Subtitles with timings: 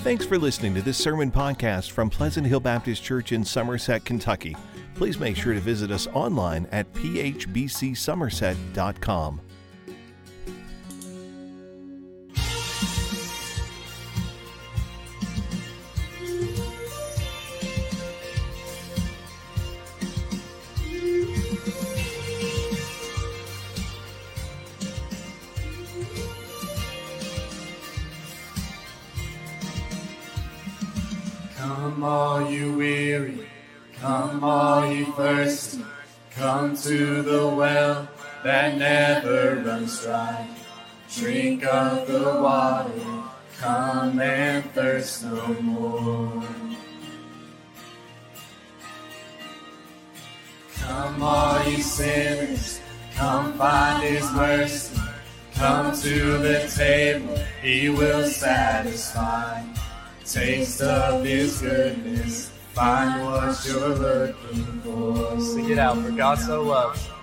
[0.00, 4.56] Thanks for listening to this sermon podcast from Pleasant Hill Baptist Church in Somerset, Kentucky.
[4.94, 9.40] Please make sure to visit us online at phbcsomerset.com.
[39.88, 40.48] runs dry.
[41.16, 42.92] Drink of the water,
[43.58, 46.42] come and thirst no more.
[50.80, 52.80] Come all you sinners,
[53.14, 55.00] come find his mercy.
[55.54, 59.64] Come to the table, he will satisfy.
[60.24, 65.40] Taste of his goodness, find what you're looking for.
[65.40, 65.96] Sing it out.
[65.98, 67.17] For God so loved.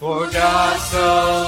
[0.00, 0.98] For God so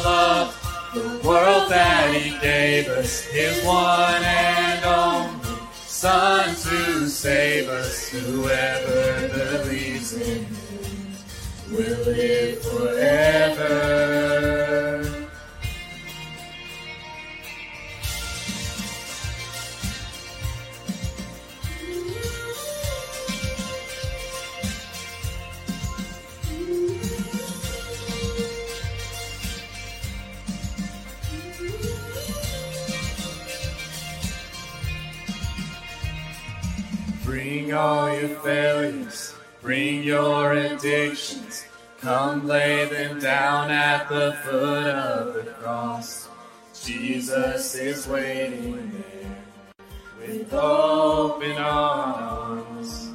[0.04, 0.56] loved
[0.94, 8.08] the world that he gave us his one and only Son to save us.
[8.10, 10.56] Whoever believes in him
[11.72, 14.06] will live forever.
[37.66, 41.64] Bring all your failures, bring your addictions.
[42.00, 46.28] Come lay them down at the foot of the cross.
[46.84, 49.36] Jesus is waiting there
[50.20, 53.10] with open arms.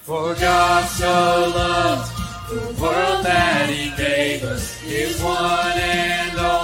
[0.00, 6.63] For God so loved the world that he gave us his one and only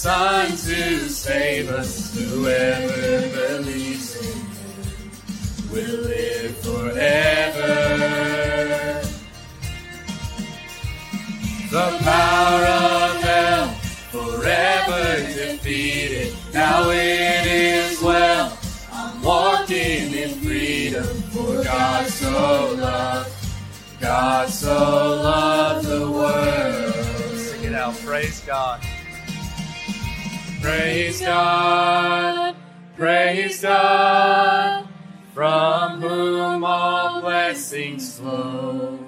[0.00, 2.14] Son to save us.
[2.14, 7.68] Whoever believes in him will live forever.
[11.70, 13.68] The power of hell
[14.08, 16.34] forever defeated.
[16.54, 18.56] Now it is well.
[18.90, 21.04] I'm walking in freedom.
[21.04, 23.30] For God so loved,
[24.00, 27.38] God so loved the world.
[27.38, 27.94] Sing it out.
[27.98, 28.80] Praise God.
[30.60, 32.56] Praise God,
[32.96, 34.88] praise God,
[35.32, 38.98] from whom all blessings flow.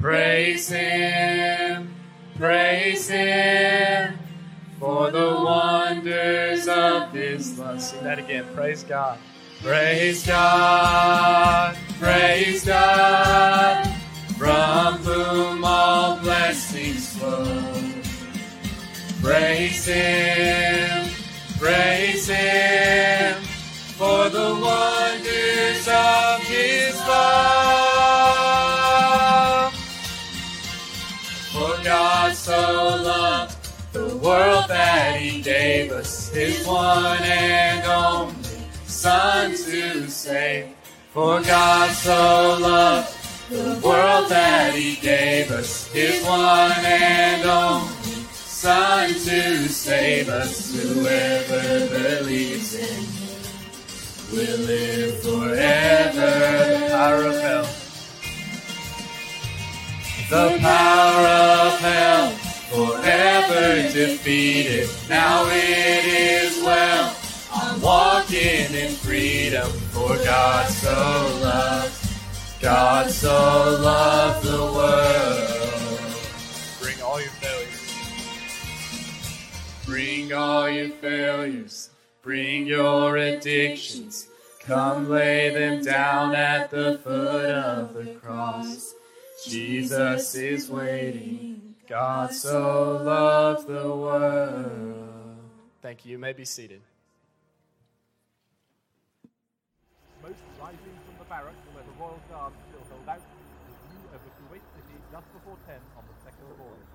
[0.00, 1.94] Praise Him,
[2.36, 4.18] praise Him,
[4.80, 7.80] for the wonders of His love.
[7.80, 8.44] Sing that again.
[8.52, 9.18] Praise God.
[9.62, 13.86] Praise God, praise God,
[14.36, 17.71] from whom all blessings flow.
[19.22, 21.08] Praise Him,
[21.56, 23.40] praise Him,
[23.96, 27.32] for the wonders of His love.
[31.52, 32.52] For God so
[33.04, 33.56] loved
[33.92, 38.34] the world that He gave us His one and only
[38.86, 40.74] Son to save.
[41.12, 43.16] For God so loved
[43.48, 48.01] the world that He gave us His one and only
[48.62, 50.72] Son to save us.
[50.72, 53.42] Whoever believes in Him
[54.30, 56.30] will live forever.
[56.92, 57.66] Ah, the Power of hell.
[60.30, 61.26] The power
[61.66, 62.30] of hell
[62.70, 64.88] forever defeated.
[65.08, 67.16] Now it is well.
[67.52, 69.72] I'm walking in freedom.
[69.90, 73.28] For God so loved, God so
[73.82, 75.51] loved the world.
[80.22, 81.90] Bring all your failures,
[82.22, 84.28] bring your addictions.
[84.60, 88.94] Come lay them down at the foot of the cross.
[89.44, 91.74] Jesus is waiting.
[91.88, 95.38] God so loved the world.
[95.82, 96.12] Thank you.
[96.12, 96.82] You may be seated.
[100.22, 103.22] Most rising from the barracks where the Royal Guard still held out.
[103.66, 106.86] The view over Kuwait City just before 10 on the second morning.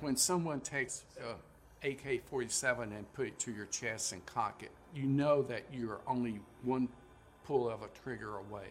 [0.00, 1.34] when someone takes uh,
[1.82, 6.00] a AK-47 and put it to your chest and cock it, you know that you're
[6.06, 6.88] only one
[7.44, 8.66] pull of a trigger away.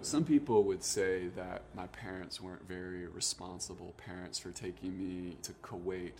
[0.00, 5.52] Some people would say that my parents weren't very responsible parents for taking me to
[5.62, 6.12] Kuwait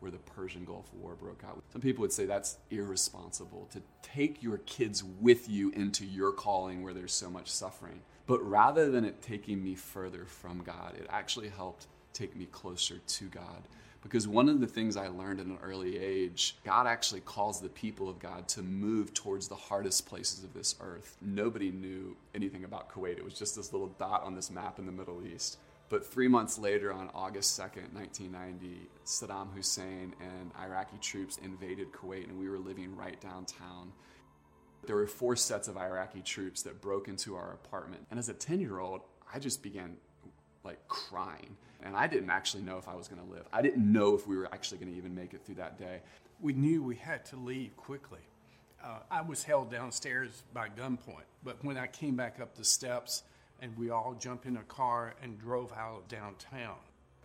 [0.00, 1.62] where the Persian Gulf War broke out.
[1.72, 6.82] Some people would say that's irresponsible to take your kids with you into your calling
[6.82, 8.00] where there's so much suffering.
[8.26, 12.98] But rather than it taking me further from God, it actually helped take me closer
[12.98, 13.66] to God.
[14.04, 17.70] Because one of the things I learned at an early age, God actually calls the
[17.70, 21.16] people of God to move towards the hardest places of this earth.
[21.22, 23.16] Nobody knew anything about Kuwait.
[23.16, 25.56] It was just this little dot on this map in the Middle East.
[25.88, 32.28] But three months later, on August 2nd, 1990, Saddam Hussein and Iraqi troops invaded Kuwait,
[32.28, 33.90] and we were living right downtown.
[34.86, 38.06] There were four sets of Iraqi troops that broke into our apartment.
[38.10, 39.00] And as a 10 year old,
[39.32, 39.96] I just began
[40.62, 41.56] like crying.
[41.84, 43.44] And I didn't actually know if I was going to live.
[43.52, 46.00] I didn't know if we were actually going to even make it through that day.
[46.40, 48.20] We knew we had to leave quickly.
[48.82, 53.22] Uh, I was held downstairs by gunpoint, but when I came back up the steps,
[53.60, 56.76] and we all jumped in a car and drove out of downtown.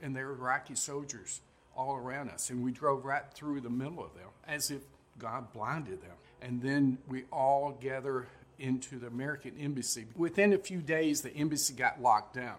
[0.01, 1.41] And there were Iraqi soldiers
[1.75, 4.81] all around us, and we drove right through the middle of them as if
[5.17, 6.15] God blinded them.
[6.41, 8.27] And then we all gather
[8.57, 10.05] into the American embassy.
[10.15, 12.57] Within a few days, the embassy got locked down.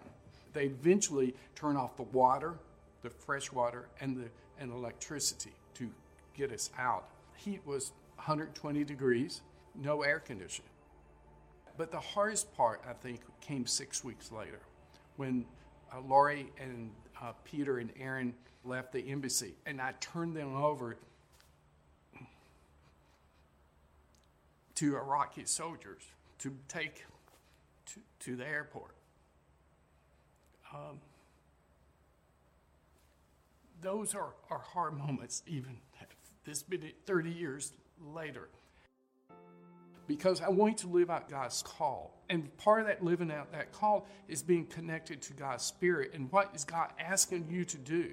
[0.53, 2.55] They eventually turn off the water,
[3.01, 4.29] the fresh water, and the
[4.61, 5.89] and electricity to
[6.37, 7.09] get us out.
[7.35, 9.41] Heat was 120 degrees,
[9.75, 10.69] no air conditioning.
[11.77, 14.59] But the hardest part, I think, came six weeks later
[15.17, 15.45] when
[15.91, 18.33] uh, Laurie and uh, Peter and Aaron
[18.63, 20.97] left the embassy, and I turned them over
[24.75, 26.03] to Iraqi soldiers
[26.39, 27.03] to take
[27.87, 28.91] to, to the airport.
[30.73, 30.99] Um,
[33.81, 35.77] those are, are hard moments, even
[36.45, 37.73] this been 30 years
[38.13, 38.49] later
[40.07, 42.19] because I want to live out God's call.
[42.29, 46.11] And part of that living out that call is being connected to God's Spirit.
[46.13, 48.11] And what is God asking you to do?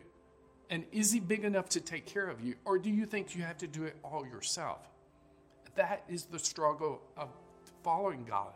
[0.71, 2.55] And is He big enough to take care of you?
[2.65, 4.87] Or do you think you have to do it all yourself?
[5.75, 7.31] That is the struggle of
[7.83, 8.53] following God.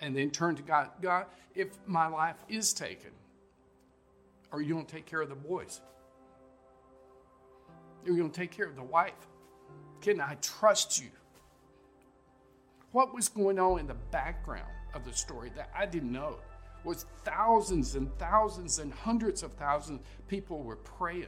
[0.00, 3.10] And then turn to God God, if my life is taken,
[4.52, 5.80] are you going to take care of the boys?
[8.04, 9.12] Are you going to take care of the wife?
[10.00, 11.10] Can I trust you?
[12.92, 16.36] What was going on in the background of the story that I didn't know
[16.82, 21.26] was thousands and thousands and hundreds of thousands of people were praying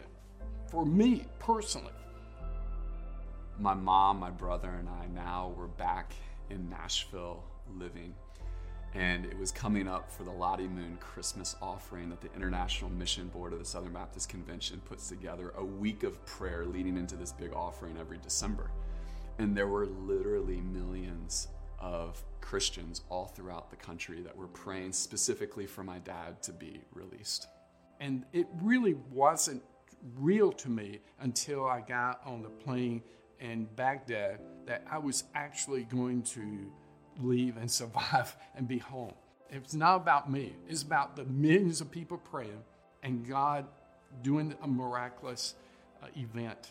[0.66, 1.92] for me personally.
[3.58, 6.14] My mom, my brother, and I now were back
[6.50, 7.44] in Nashville
[7.76, 8.14] living.
[8.94, 13.29] And it was coming up for the Lottie Moon Christmas offering that the International Mission
[13.29, 17.33] Board of the Southern Baptist Convention puts together a week of prayer leading into this
[17.33, 18.71] big offering every December.
[19.39, 21.49] And there were literally millions
[21.79, 26.83] of Christians all throughout the country that were praying specifically for my dad to be
[26.93, 27.47] released.
[27.99, 29.62] And it really wasn't
[30.19, 33.03] real to me until I got on the plane
[33.41, 36.71] in Baghdad that I was actually going to
[37.20, 39.12] leave and survive and be home.
[39.50, 42.62] It's not about me, it's about the millions of people praying
[43.03, 43.67] and God
[44.23, 45.55] doing a miraculous
[46.03, 46.69] uh, event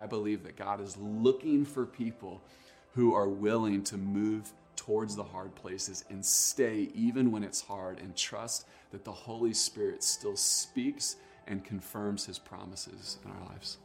[0.00, 2.40] I believe that God is looking for people
[2.94, 7.98] who are willing to move towards the hard places and stay even when it's hard
[7.98, 11.16] and trust that the Holy Spirit still speaks
[11.46, 13.78] and confirms his promises in our lives.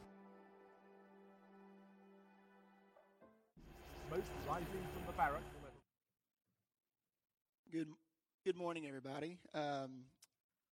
[4.08, 5.53] Smoke rising from the barracks.
[7.74, 7.88] Good,
[8.44, 9.40] good morning, everybody.
[9.52, 10.04] Um,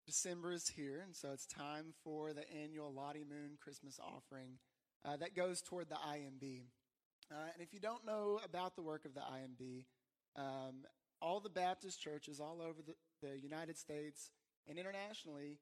[0.05, 4.59] December is here, and so it's time for the annual Lottie Moon Christmas offering
[5.03, 6.61] uh, that goes toward the IMB.
[7.31, 9.85] Uh, and if you don't know about the work of the IMB,
[10.35, 10.83] um,
[11.19, 12.93] all the Baptist churches all over the,
[13.27, 14.29] the United States
[14.69, 15.57] and internationally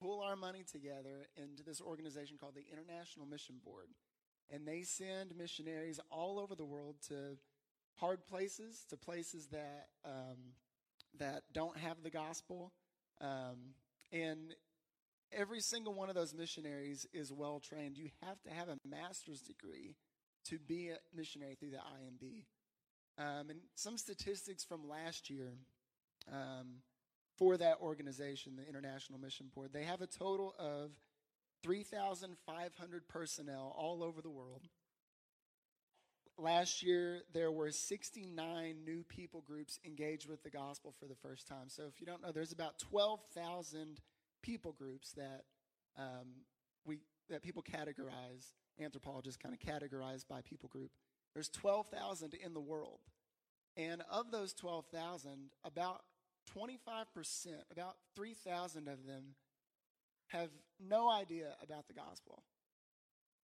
[0.00, 3.88] pull our money together into this organization called the International Mission Board.
[4.48, 7.38] And they send missionaries all over the world to
[8.00, 10.54] hard places, to places that um,
[11.18, 12.72] that don't have the gospel.
[13.20, 13.74] Um,
[14.12, 14.54] and
[15.32, 17.98] every single one of those missionaries is well trained.
[17.98, 19.96] You have to have a master's degree
[20.48, 22.44] to be a missionary through the IMB.
[23.18, 25.52] Um, and some statistics from last year
[26.32, 26.76] um,
[27.36, 30.90] for that organization, the International Mission Board, they have a total of
[31.62, 34.68] 3,500 personnel all over the world.
[36.38, 41.46] Last year, there were 69 new people groups engaged with the gospel for the first
[41.46, 41.68] time.
[41.68, 44.00] So, if you don't know, there's about 12,000
[44.42, 45.42] people groups that
[45.98, 46.44] um,
[46.86, 50.90] we that people categorize anthropologists kind of categorize by people group.
[51.34, 53.00] There's 12,000 in the world,
[53.76, 56.02] and of those 12,000, about
[56.46, 59.34] 25 percent, about 3,000 of them,
[60.28, 62.42] have no idea about the gospel.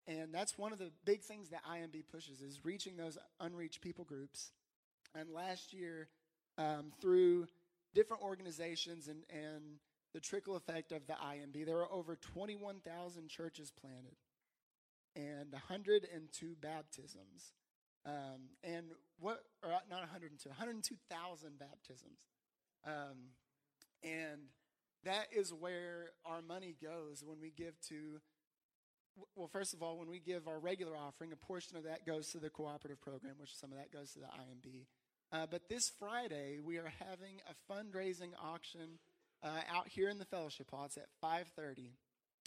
[0.07, 4.03] And that's one of the big things that IMB pushes is reaching those unreached people
[4.03, 4.51] groups.
[5.15, 6.09] And last year,
[6.57, 7.47] um, through
[7.93, 9.63] different organizations and, and
[10.13, 14.15] the trickle effect of the IMB, there were over 21,000 churches planted
[15.15, 17.53] and 102 baptisms.
[18.05, 18.87] Um, and
[19.19, 22.19] what, or not 102, 102,000 baptisms.
[22.85, 23.31] Um,
[24.03, 24.41] and
[25.05, 28.19] that is where our money goes when we give to
[29.35, 32.29] well, first of all, when we give our regular offering, a portion of that goes
[32.29, 34.85] to the cooperative program, which some of that goes to the IMB.
[35.31, 38.99] Uh, but this Friday, we are having a fundraising auction
[39.43, 40.85] uh, out here in the fellowship hall.
[40.85, 41.91] It's at 5:30,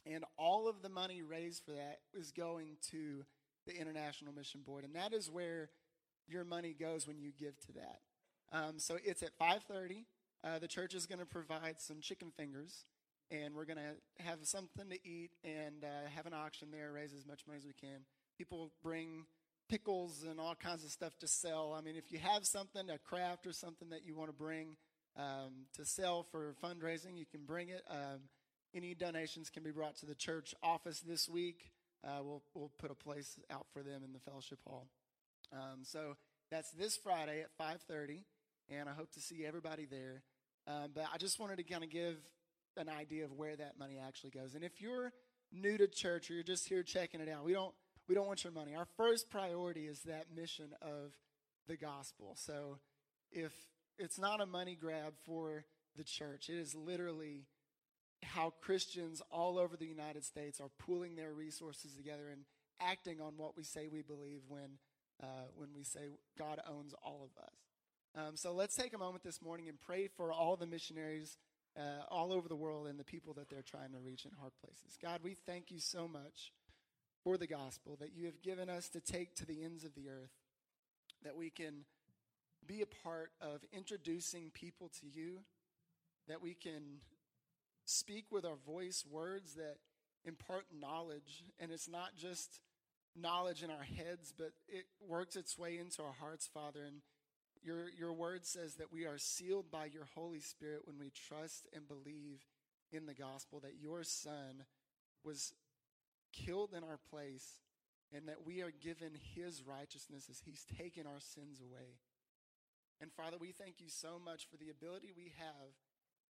[0.07, 3.25] and all of the money raised for that is going to
[3.67, 5.71] the International Mission Board, and that is where
[6.29, 8.01] your money goes when you give to that.
[8.53, 10.05] Um, so it's at 5:30.
[10.45, 12.85] Uh, the church is going to provide some chicken fingers
[13.31, 17.13] and we're going to have something to eat and uh, have an auction there, raise
[17.13, 18.01] as much money as we can.
[18.39, 19.25] People bring
[19.69, 21.75] pickles and all kinds of stuff to sell.
[21.77, 24.77] I mean, if you have something, a craft or something that you want to bring
[25.17, 27.83] um, to sell for fundraising, you can bring it.
[27.91, 28.21] Um,
[28.75, 31.71] any donations can be brought to the church office this week.
[32.05, 34.87] Uh, we'll, we'll put a place out for them in the fellowship hall.
[35.53, 36.17] Um, so
[36.51, 38.23] that's this Friday at 5:30,
[38.69, 40.23] and I hope to see everybody there.
[40.67, 42.17] Um, but I just wanted to kind of give
[42.77, 44.55] an idea of where that money actually goes.
[44.55, 45.13] And if you're
[45.53, 47.75] new to church or you're just here checking it out, we don't
[48.09, 48.75] we don't want your money.
[48.75, 51.13] Our first priority is that mission of
[51.67, 52.35] the gospel.
[52.37, 52.79] So
[53.33, 53.53] if
[53.99, 55.65] it's not a money grab for
[55.97, 57.47] the church, it is literally
[58.23, 62.43] how Christians all over the United States are pooling their resources together and
[62.81, 64.79] acting on what we say we believe when
[65.23, 66.01] uh, when we say
[66.39, 67.55] God owns all of us.
[68.15, 71.37] Um, so let's take a moment this morning and pray for all the missionaries
[71.77, 74.53] uh, all over the world and the people that they're trying to reach in hard
[74.65, 74.97] places.
[75.01, 76.53] God, we thank you so much
[77.23, 80.09] for the gospel that you have given us to take to the ends of the
[80.09, 80.31] earth,
[81.23, 81.85] that we can
[82.67, 85.41] be a part of introducing people to you,
[86.29, 87.01] that we can
[87.85, 89.77] speak with our voice words that
[90.25, 91.45] impart knowledge.
[91.59, 92.61] And it's not just
[93.15, 96.85] knowledge in our heads, but it works its way into our hearts, Father.
[96.85, 97.03] And
[97.67, 101.67] your, your word says that we are sealed by your Holy Spirit when we trust
[101.75, 102.47] and believe
[102.93, 104.63] in the gospel, that your Son
[105.25, 105.53] was
[106.33, 107.59] killed in our place,
[108.15, 111.99] and that we are given his righteousness as he's taken our sins away.
[113.03, 115.75] And Father, we thank you so much for the ability we have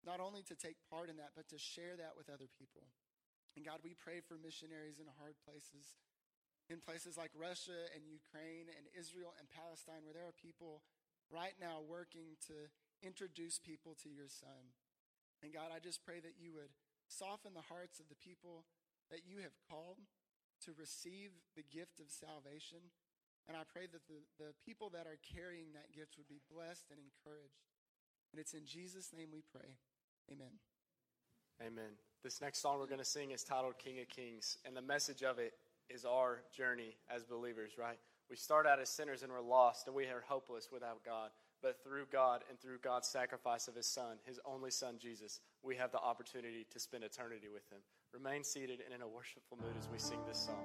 [0.08, 2.88] not only to take part in that, but to share that with other people.
[3.58, 6.00] And God, we pray for missionaries in hard places,
[6.72, 10.80] in places like Russia and Ukraine and Israel and Palestine, where there are people
[11.32, 12.70] right now working to
[13.02, 14.74] introduce people to your son.
[15.42, 16.72] And God, I just pray that you would
[17.08, 18.64] soften the hearts of the people
[19.10, 20.02] that you have called
[20.64, 22.90] to receive the gift of salvation.
[23.46, 26.90] And I pray that the, the people that are carrying that gift would be blessed
[26.90, 27.62] and encouraged.
[28.32, 29.78] And it's in Jesus' name we pray.
[30.32, 30.58] Amen.
[31.62, 31.94] Amen.
[32.24, 34.58] This next song we're going to sing is titled King of Kings.
[34.64, 35.52] And the message of it
[35.88, 37.98] is our journey as believers, right?
[38.28, 41.30] We start out as sinners and we're lost and we are hopeless without God.
[41.62, 45.76] But through God and through God's sacrifice of His Son, His only Son, Jesus, we
[45.76, 47.78] have the opportunity to spend eternity with Him.
[48.12, 50.64] Remain seated and in a worshipful mood as we sing this song.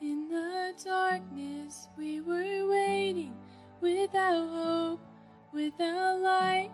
[0.00, 3.34] In the darkness, we were waiting
[3.80, 5.05] without hope
[5.56, 6.70] without light,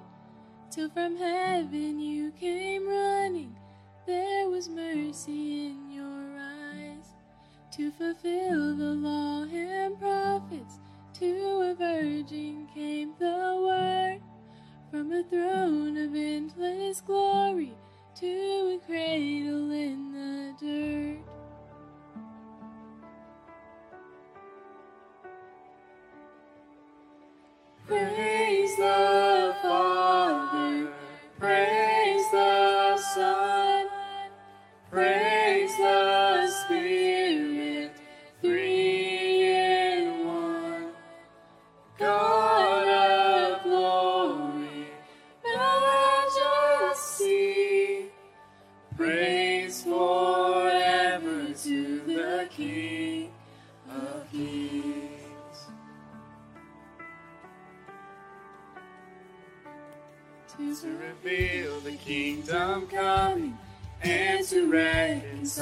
[0.68, 3.54] till from heaven you came running.
[4.08, 7.14] There was mercy in your eyes
[7.76, 10.80] to fulfill the law and prophets.
[11.20, 14.20] To a virgin came the word
[14.90, 17.74] from a throne of endless glory
[18.16, 21.18] to a cradle in the dirt.
[27.86, 28.31] Praise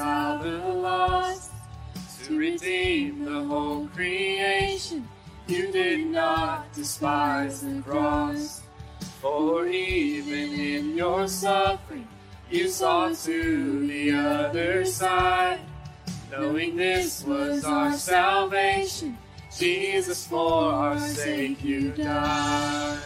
[0.00, 1.52] reconcile the lost,
[2.25, 5.07] to redeem the whole creation
[5.47, 8.62] You did not despise the cross,
[9.21, 12.07] for even in your suffering,
[12.50, 15.61] you saw to the other side.
[16.30, 19.19] Knowing this was our salvation,
[19.59, 23.00] Jesus, for our sake you died.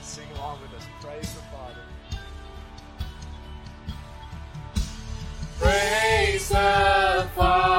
[0.00, 0.86] Sing along with us.
[1.02, 1.84] Praise the Father.
[5.60, 6.13] Praise
[6.48, 7.73] the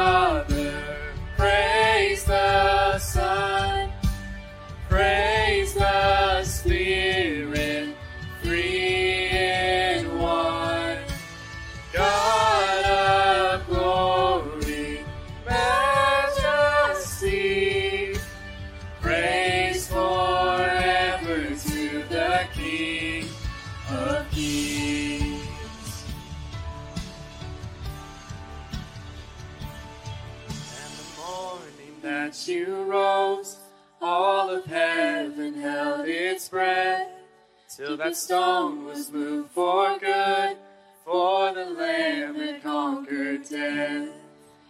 [38.06, 40.56] that stone was moved for good,
[41.04, 44.10] for the Lamb had conquered death.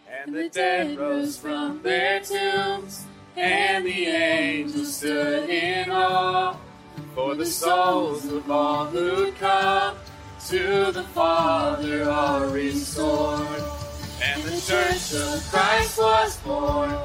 [0.09, 3.03] And the dead rose from their tombs,
[3.35, 6.55] and the angels stood in awe,
[7.13, 9.97] for the souls of all who come
[10.47, 13.63] to the Father are restored.
[14.23, 16.95] And the church of Christ was born.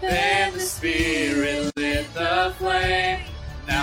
[0.00, 3.29] Then the Spirit lit the flame.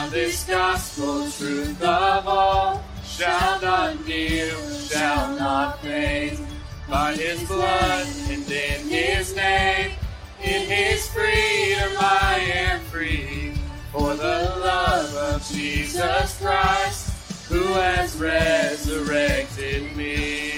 [0.09, 6.39] This gospel truth of all shall not kneel, shall not fade.
[6.89, 9.91] By his blood and in his name,
[10.41, 13.53] in his freedom I am free.
[13.91, 20.53] For the love of Jesus Christ, who has resurrected me.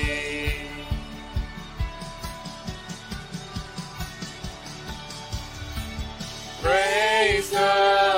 [6.61, 8.08] Praise the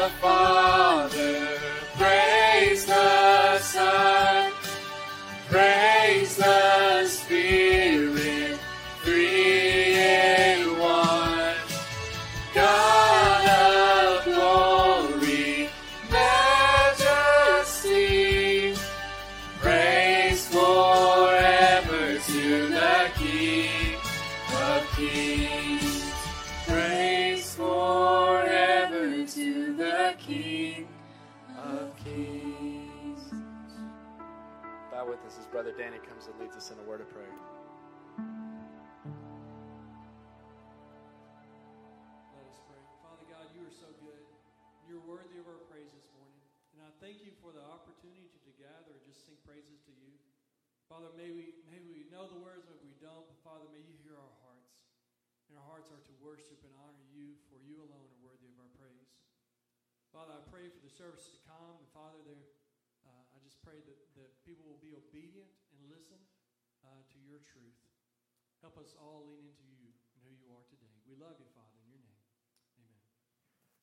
[30.71, 30.87] King
[31.59, 33.27] of Kings.
[34.87, 37.27] Bow with us as Brother Danny comes and leads us in a word of prayer.
[42.31, 42.79] Let us pray.
[43.03, 44.23] Father God, you are so good.
[44.87, 46.39] You're worthy of our praise this morning.
[46.71, 50.15] And I thank you for the opportunity to gather and just sing praises to you.
[50.87, 53.99] Father, may we may we know the words, maybe we don't, but Father, may you
[54.07, 54.71] hear our hearts.
[55.51, 58.55] And our hearts are to worship and honor you, for you alone are worthy of
[58.55, 59.11] our praise.
[60.11, 62.43] Father, I pray for the service to come, and Father, there,
[63.07, 66.19] uh, I just pray that, that people will be obedient and listen
[66.83, 67.79] uh, to your truth.
[68.59, 70.91] Help us all lean into you and who you are today.
[71.07, 72.19] We love you, Father, in your name.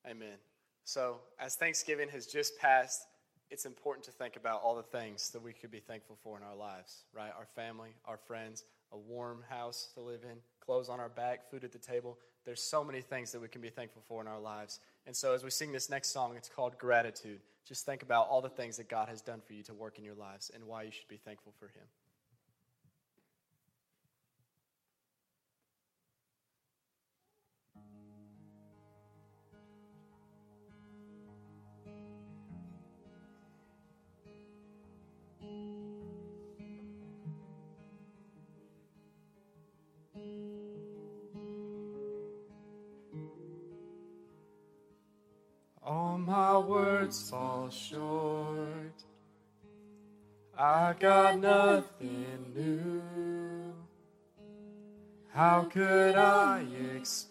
[0.05, 0.29] Amen.
[0.29, 0.39] Amen.
[0.85, 3.09] So, as Thanksgiving has just passed,
[3.51, 6.45] it's important to think about all the things that we could be thankful for in
[6.45, 7.33] our lives, right?
[7.33, 11.65] Our family, our friends, a warm house to live in, clothes on our back, food
[11.65, 12.19] at the table.
[12.45, 14.81] There's so many things that we can be thankful for in our lives.
[15.09, 17.41] And so, as we sing this next song, it's called Gratitude.
[17.67, 20.05] Just think about all the things that God has done for you to work in
[20.05, 21.87] your lives and why you should be thankful for Him.
[47.13, 49.03] Fall short.
[50.57, 53.73] I got nothing new.
[55.33, 56.67] How could I
[56.97, 57.29] express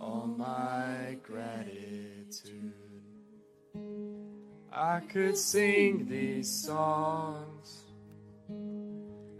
[0.00, 2.72] all my gratitude?
[4.72, 7.84] I could sing these songs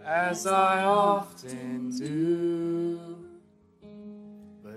[0.04, 3.27] as I often do.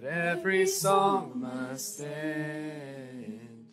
[0.02, 3.68] But every song must end,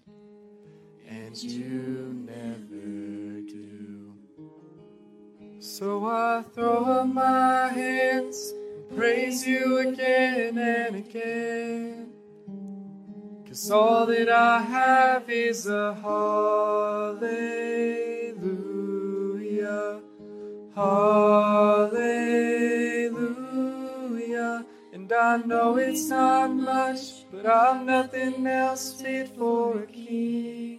[1.09, 4.13] and you never do.
[5.59, 12.13] So I throw up my hands and praise you again and again.
[13.49, 17.23] Cause all that I have is a hallelujah,
[20.75, 21.78] hallelujah.
[25.19, 30.79] I know it's not much, but I've nothing else fit for a king.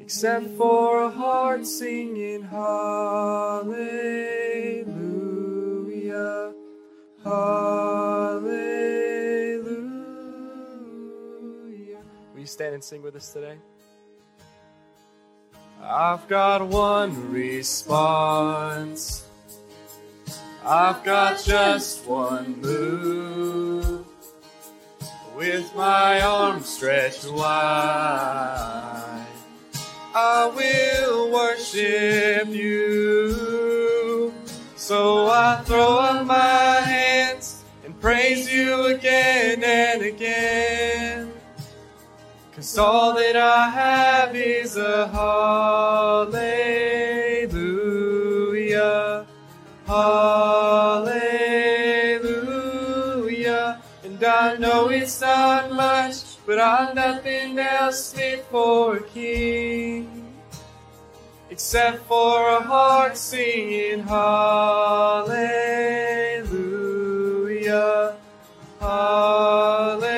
[0.00, 3.74] Except for a heart singing hallelujah,
[7.22, 8.32] hallelujah.
[12.32, 13.58] Will you stand and sing with us today?
[15.82, 19.26] I've got one response.
[20.64, 24.06] I've got just one move.
[25.36, 29.26] With my arms stretched wide,
[30.14, 34.32] I will worship you.
[34.76, 41.32] So I throw up my hands and praise you again and again.
[42.54, 46.32] Cause all that I have is a hallelujah,
[55.02, 60.36] it's not much, but I've nothing else fit for a king.
[61.50, 65.34] Except for a heart singing hallelujah,
[68.80, 70.12] hallelujah.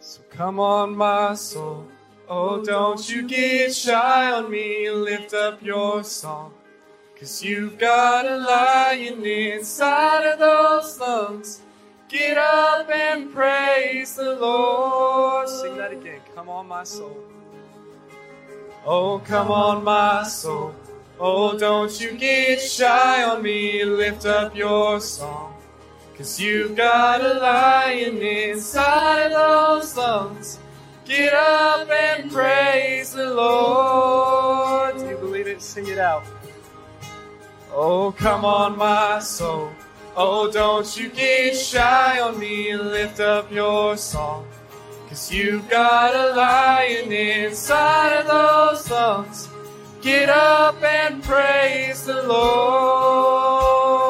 [0.00, 1.86] So come on, my soul.
[2.34, 4.90] Oh, don't you get shy on me.
[4.90, 6.54] Lift up your song.
[7.20, 11.60] Cause you've got a lion inside of those lungs.
[12.08, 15.46] Get up and praise the Lord.
[15.46, 16.20] Sing that again.
[16.34, 17.22] Come on, my soul.
[18.86, 20.74] Oh, come on, my soul.
[21.20, 23.84] Oh, don't you get shy on me.
[23.84, 25.54] Lift up your song.
[26.16, 30.58] Cause you've got a lion inside of those lungs.
[31.04, 34.96] Get up and praise the Lord.
[34.96, 35.60] Do you believe it?
[35.60, 36.22] Sing it out.
[37.72, 39.70] Oh, come on, my soul.
[40.14, 42.76] Oh, don't you get shy on me.
[42.76, 44.46] Lift up your song.
[45.08, 49.48] Cause you've got a lion inside of those lungs.
[50.00, 54.01] Get up and praise the Lord.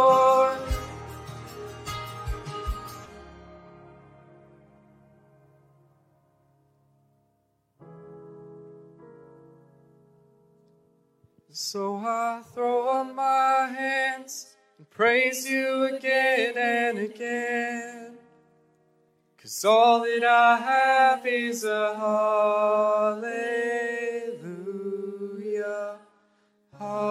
[11.72, 18.18] So I throw up my hands and praise you again and again.
[19.40, 23.46] Cause all that I have is a hallelujah,
[26.78, 27.06] hallelujah.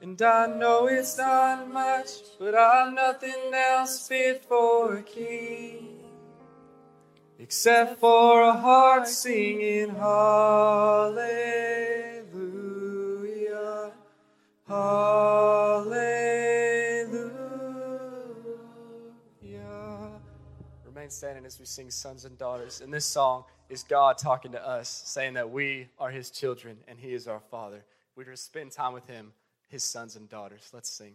[0.00, 2.08] And I know it's not much,
[2.38, 5.91] but I've nothing else fit for a king
[7.42, 11.12] except for a heart singing hallelujah,
[14.68, 16.30] hallelujah.
[20.84, 22.80] Remain standing as we sing Sons and Daughters.
[22.80, 26.96] And this song is God talking to us, saying that we are His children and
[26.96, 27.84] He is our Father.
[28.14, 29.32] We're to spend time with Him,
[29.68, 30.70] His sons and daughters.
[30.72, 31.14] Let's sing.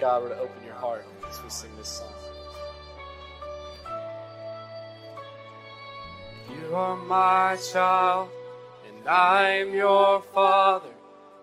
[0.00, 2.12] God would open your heart as we sing this song.
[6.48, 8.30] You are my child,
[8.88, 10.88] and I am your father.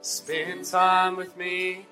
[0.01, 1.85] Spend time with me,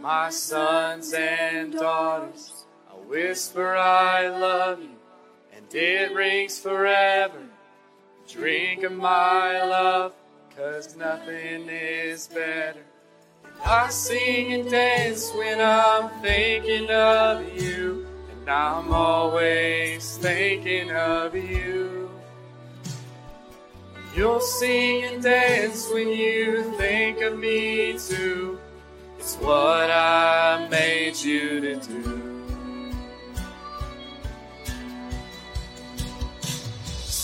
[0.00, 2.64] my sons and daughters.
[2.90, 4.96] I whisper, I love you,
[5.54, 7.42] and it rings forever.
[8.26, 10.14] Drink of my love,
[10.56, 12.84] cause nothing is better.
[13.64, 22.10] I sing and dance when I'm thinking of you, and I'm always thinking of you.
[24.14, 28.58] You'll sing and dance when you think of me too.
[29.18, 32.32] It's what I made you to do.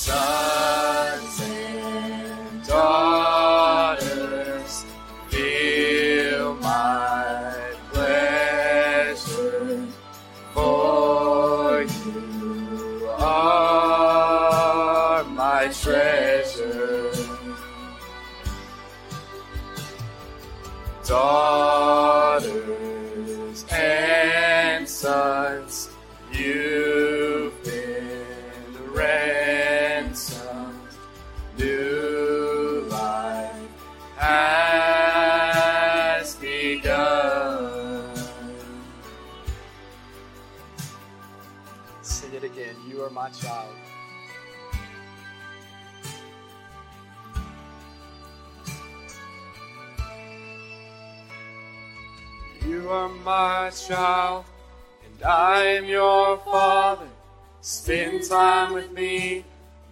[0.05, 1.41] Daughters,
[21.13, 22.49] daughters
[23.71, 25.91] and sons.
[26.33, 30.79] You've been ransomed.
[31.59, 33.69] New life
[34.17, 34.57] has
[36.37, 38.17] begun.
[42.01, 42.75] Sing it again.
[42.89, 43.62] You are my child.
[52.93, 54.45] Are my child,
[55.03, 57.09] and I am your father.
[57.63, 59.47] Spend time with me,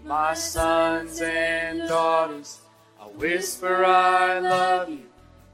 [0.04, 2.60] my sons and daughters.
[3.00, 5.06] I whisper I love you,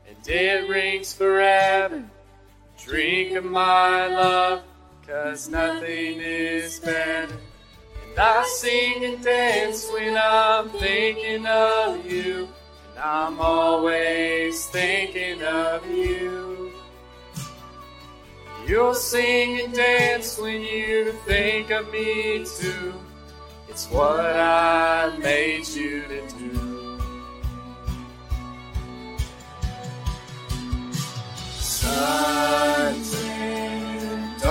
[0.09, 2.03] and it rings forever.
[2.85, 4.65] Drink of my love,
[5.07, 7.33] cause nothing is better.
[8.09, 12.49] And I sing and dance when I'm thinking of you,
[12.91, 16.46] and I'm always thinking of you.
[18.67, 22.95] You'll sing and dance when you think of me too.
[23.69, 26.99] It's what I made you to do.
[31.61, 34.43] Sons and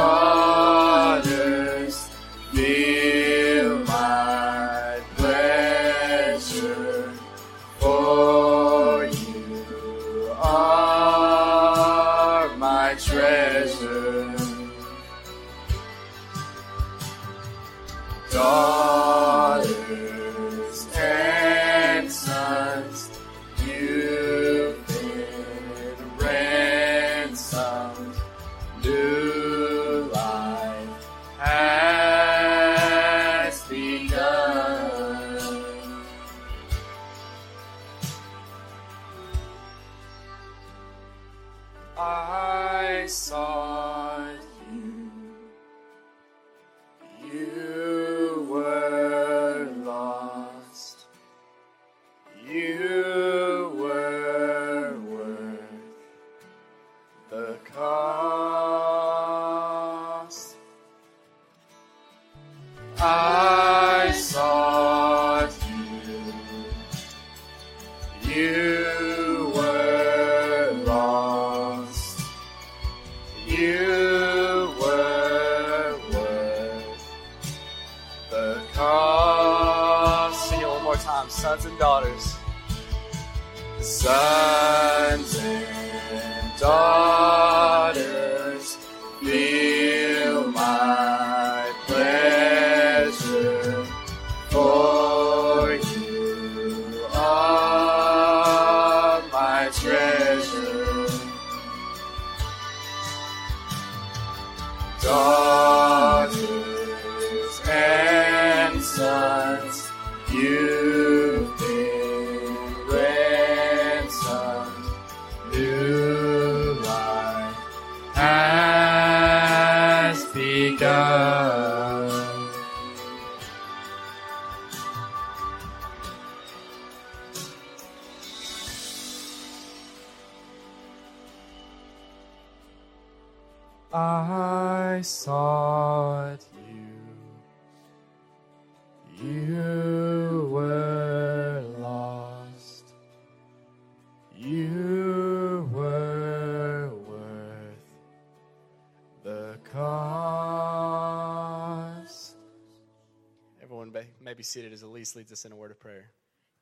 [154.45, 156.11] seated as Elise leads us in a word of prayer.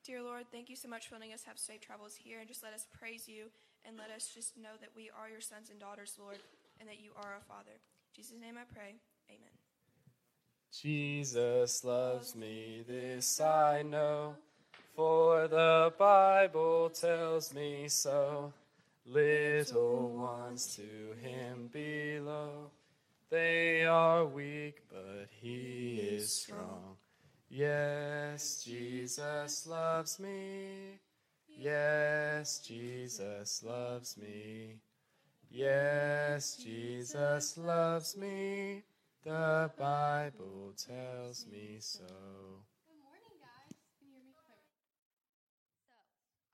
[0.06, 2.64] Dear Lord, thank you so much for letting us have safe travels here and just
[2.64, 3.46] let us praise you
[3.86, 6.40] and let us just know that we are your sons and daughters, Lord,
[6.80, 7.72] and that you are our Father.
[7.72, 8.96] In Jesus' name I pray.
[9.30, 9.54] Amen.
[10.72, 14.36] Jesus loves me, this I know,
[14.96, 18.52] for the Bible tells me so.
[19.06, 22.72] Little ones to him below,
[23.30, 26.96] they are weak, but he is strong.
[27.50, 31.00] Yes, Jesus loves me.
[31.48, 34.80] Yes, Jesus loves me.
[35.50, 38.84] Yes, Jesus loves me.
[39.24, 42.10] The Bible tells me so.
[42.90, 43.78] Good morning, guys.
[44.02, 44.34] Can you hear me?
[44.34, 44.60] Okay.
[45.86, 45.94] So,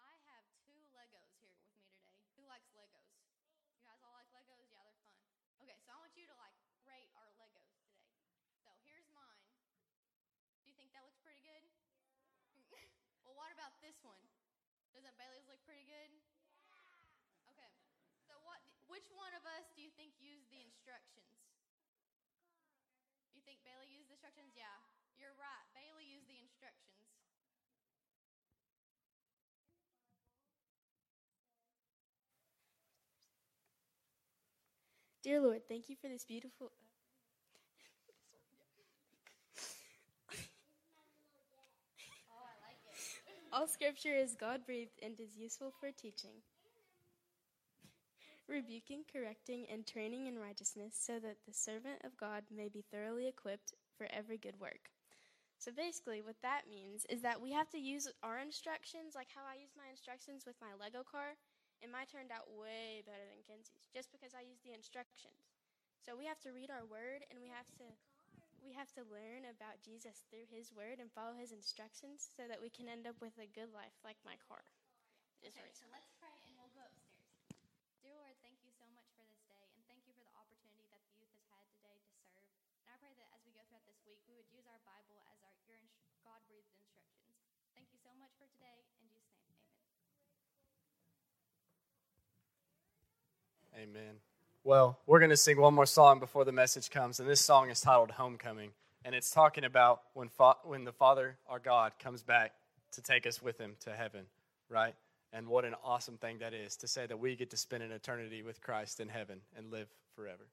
[0.04, 2.12] I have two Legos here with me today.
[2.36, 3.08] Who likes Legos?
[3.72, 4.68] You guys all like Legos?
[4.68, 5.16] Yeah, they're fun.
[5.64, 8.04] Okay, so I want you to like rate our Legos today.
[8.60, 9.48] So, here's mine.
[10.60, 11.64] Do you think that looks pretty good?
[13.24, 14.22] well, what about this one?
[14.90, 16.10] Doesn't Bailey's look pretty good?
[16.66, 17.54] Yeah.
[17.54, 17.70] Okay.
[18.90, 21.30] which one of us do you think used the instructions?
[23.38, 24.52] You think Bailey used the instructions?
[24.52, 24.76] Yeah,
[25.16, 25.64] you're right.
[25.72, 27.00] Bailey used the instructions.
[35.24, 36.68] Dear Lord, thank you for this beautiful.
[36.68, 36.84] It.
[40.28, 40.36] Uh,
[43.56, 46.44] All scripture is God breathed and is useful for teaching,
[48.48, 53.28] rebuking, correcting, and training in righteousness, so that the servant of God may be thoroughly
[53.28, 54.88] equipped for every good work.
[55.60, 59.44] So basically, what that means is that we have to use our instructions, like how
[59.44, 61.36] I used my instructions with my Lego car,
[61.84, 65.52] and mine turned out way better than Kenzie's, just because I used the instructions.
[66.00, 67.88] So we have to read our word, and we have to
[68.64, 72.60] we have to learn about Jesus through His Word and follow His instructions so that
[72.60, 74.64] we can end up with a good life like my car.
[75.44, 77.32] Okay, so let's pray and we'll go upstairs.
[78.04, 80.88] Dear Lord, thank you so much for this day, and thank you for the opportunity
[80.92, 82.48] that the youth has had today to serve.
[82.84, 85.20] And I pray that as we go throughout this week, we would use our Bible
[85.28, 85.84] as our your
[86.24, 87.36] God-breathed instructions.
[87.76, 88.80] Thank you so much for today.
[89.00, 89.60] In Jesus' name,
[93.76, 94.08] Amen.
[94.08, 94.16] Amen.
[94.64, 97.70] Well, we're going to sing one more song before the message comes, and this song
[97.70, 98.72] is titled Homecoming.
[99.06, 102.52] And it's talking about when, fa- when the Father, our God, comes back
[102.92, 104.26] to take us with him to heaven,
[104.70, 104.94] right?
[105.32, 107.92] And what an awesome thing that is to say that we get to spend an
[107.92, 110.48] eternity with Christ in heaven and live forever.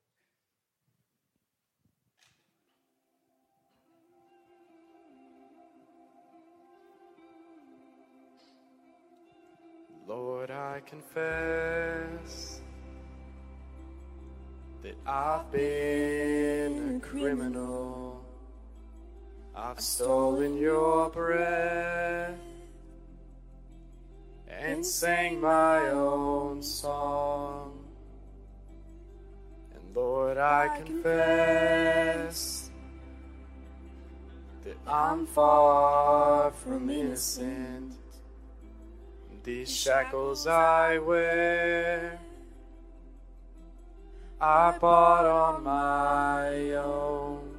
[10.08, 12.60] Lord, I confess
[14.82, 18.24] that I've been a criminal.
[19.52, 22.38] I've stolen your breath
[24.48, 27.84] and sang my own song.
[29.74, 32.70] And Lord, I confess
[34.62, 37.96] that I'm far from innocent.
[39.46, 42.18] These shackles I wear,
[44.40, 47.56] I bought on my own.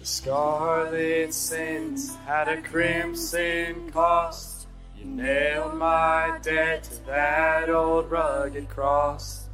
[0.00, 4.66] The scarlet scent had a crimson cost.
[4.98, 9.48] You nailed my debt to that old rugged cross.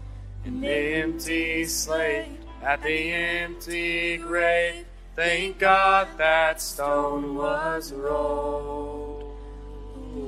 [0.47, 4.85] An empty slate at the empty grave.
[5.15, 9.39] Thank God that stone was rolled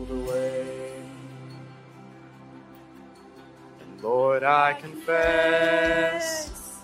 [0.09, 1.03] away.
[3.81, 6.79] And Lord, I confess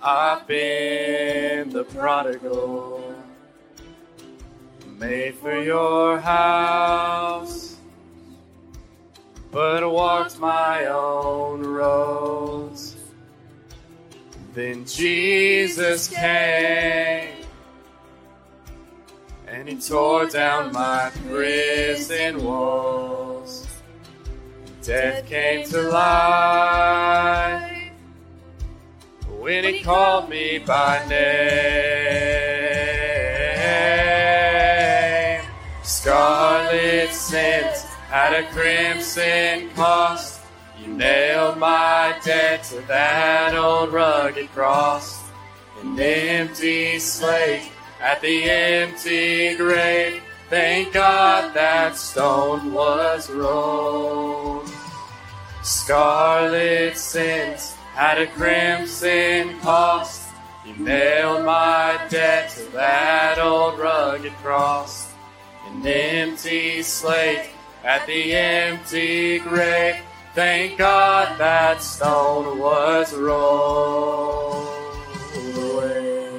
[0.00, 3.16] I've been the prodigal,
[4.98, 7.67] made for your house,
[14.58, 17.46] Then Jesus came
[19.46, 23.68] and he tore down my prison walls.
[24.82, 27.70] Death came to life
[29.38, 31.28] when he called me by name.
[35.84, 37.76] Scarlet scent
[38.10, 40.27] had a crimson cost.
[40.98, 45.22] Nailed my debt to that old rugged cross.
[45.80, 50.20] An empty slate at the empty grave.
[50.50, 54.68] Thank God that stone was rolled.
[55.62, 57.60] Scarlet scent
[57.94, 60.28] had a crimson cost.
[60.64, 65.12] He nailed my debt to that old rugged cross.
[65.68, 67.50] An empty slate
[67.84, 70.02] at the empty grave.
[70.38, 74.68] Thank God that stone was rolled
[75.34, 76.30] away.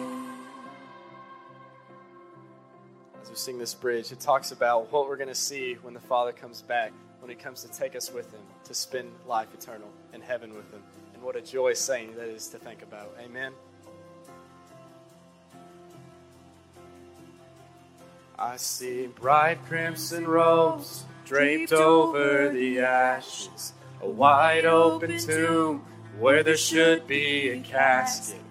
[3.21, 5.99] As we sing this bridge, it talks about what we're going to see when the
[5.99, 9.89] Father comes back, when He comes to take us with Him, to spend life eternal
[10.13, 10.81] in heaven with Him.
[11.13, 13.13] And what a joyous saying that is to think about.
[13.19, 13.51] Amen.
[18.37, 25.83] I see bright crimson robes draped over the ashes, a wide open tomb
[26.17, 28.41] where there should be a casket.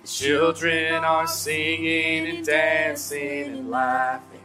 [0.00, 4.40] The children are singing and dancing and laughing.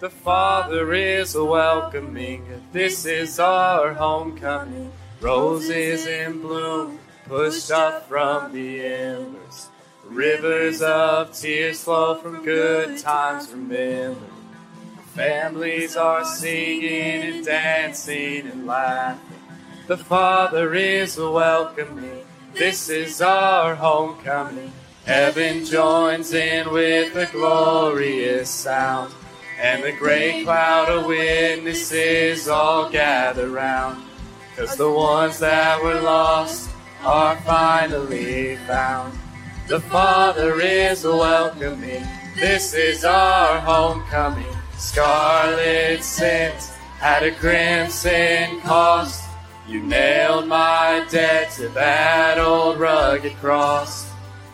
[0.00, 2.44] The Father is welcoming.
[2.72, 4.90] This is our homecoming.
[5.20, 9.68] Roses in bloom pushed up from the embers.
[10.04, 14.18] Rivers of tears flow from good times remembered.
[15.14, 19.41] Families are singing and dancing and laughing.
[19.88, 22.24] The Father is welcoming.
[22.54, 24.72] This is our homecoming.
[25.04, 29.12] Heaven joins in with a glorious sound.
[29.60, 34.04] And the great cloud of witnesses all gather round.
[34.56, 36.70] Cause the ones that were lost
[37.04, 39.18] are finally found.
[39.66, 42.04] The Father is welcoming.
[42.36, 44.46] This is our homecoming.
[44.76, 49.21] Scarlet scent at a crimson cost.
[49.72, 54.06] You nailed my debt to that old rugged cross.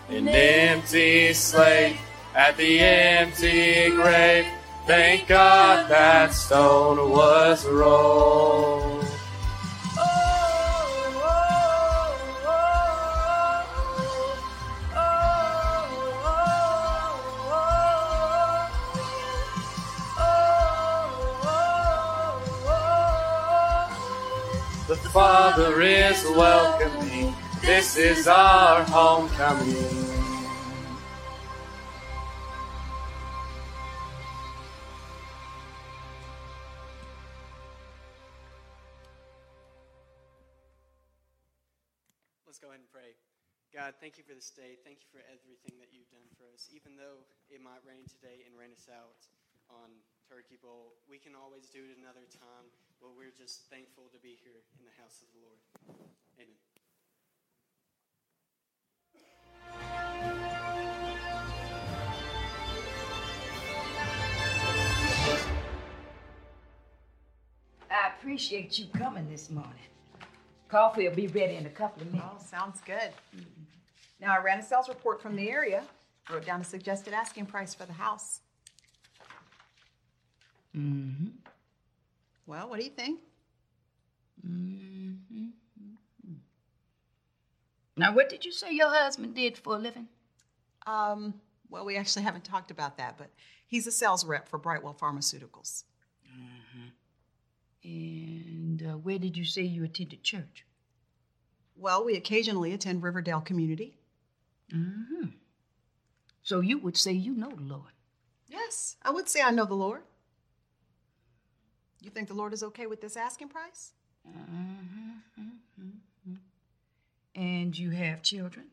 [0.08, 1.96] An empty slate
[2.36, 4.46] at the empty grave.
[4.86, 9.07] Thank God that stone was rolled.
[25.12, 27.34] Father is welcoming.
[27.62, 29.74] This is our homecoming.
[42.46, 43.16] Let's go ahead and pray.
[43.72, 44.76] God, thank you for this day.
[44.84, 46.68] Thank you for everything that you've done for us.
[46.74, 49.24] Even though it might rain today and rain us out
[49.70, 49.88] on
[50.28, 52.68] Turkey Bowl, we can always do it another time.
[53.00, 55.60] But we're just thankful to be here in the house of the Lord.
[56.34, 56.58] Amen.
[67.90, 69.72] I appreciate you coming this morning.
[70.68, 72.28] Coffee will be ready in a couple of minutes.
[72.30, 73.12] Oh, sounds good.
[74.20, 75.84] Now, I ran a sales report from the area,
[76.30, 78.40] wrote down a suggested asking price for the house.
[80.76, 81.28] Mm-hmm.
[82.46, 83.20] Well, what do you think?
[84.46, 85.46] Mm-hmm.
[87.98, 90.08] Now, what did you say your husband did for a living?
[90.86, 91.34] Um,
[91.68, 93.30] well, we actually haven't talked about that, but
[93.66, 95.84] he's a sales rep for Brightwell Pharmaceuticals.
[97.84, 100.66] And uh, where did you say you attended church?
[101.76, 103.94] Well, we occasionally attend Riverdale Community.
[104.74, 105.28] Mm-hmm.
[106.42, 107.92] So you would say you know the Lord.
[108.48, 110.02] Yes, I would say I know the Lord.
[112.02, 113.92] You think the Lord is okay with this asking price?
[114.28, 115.07] Mm-hmm.
[117.38, 118.66] And you have children?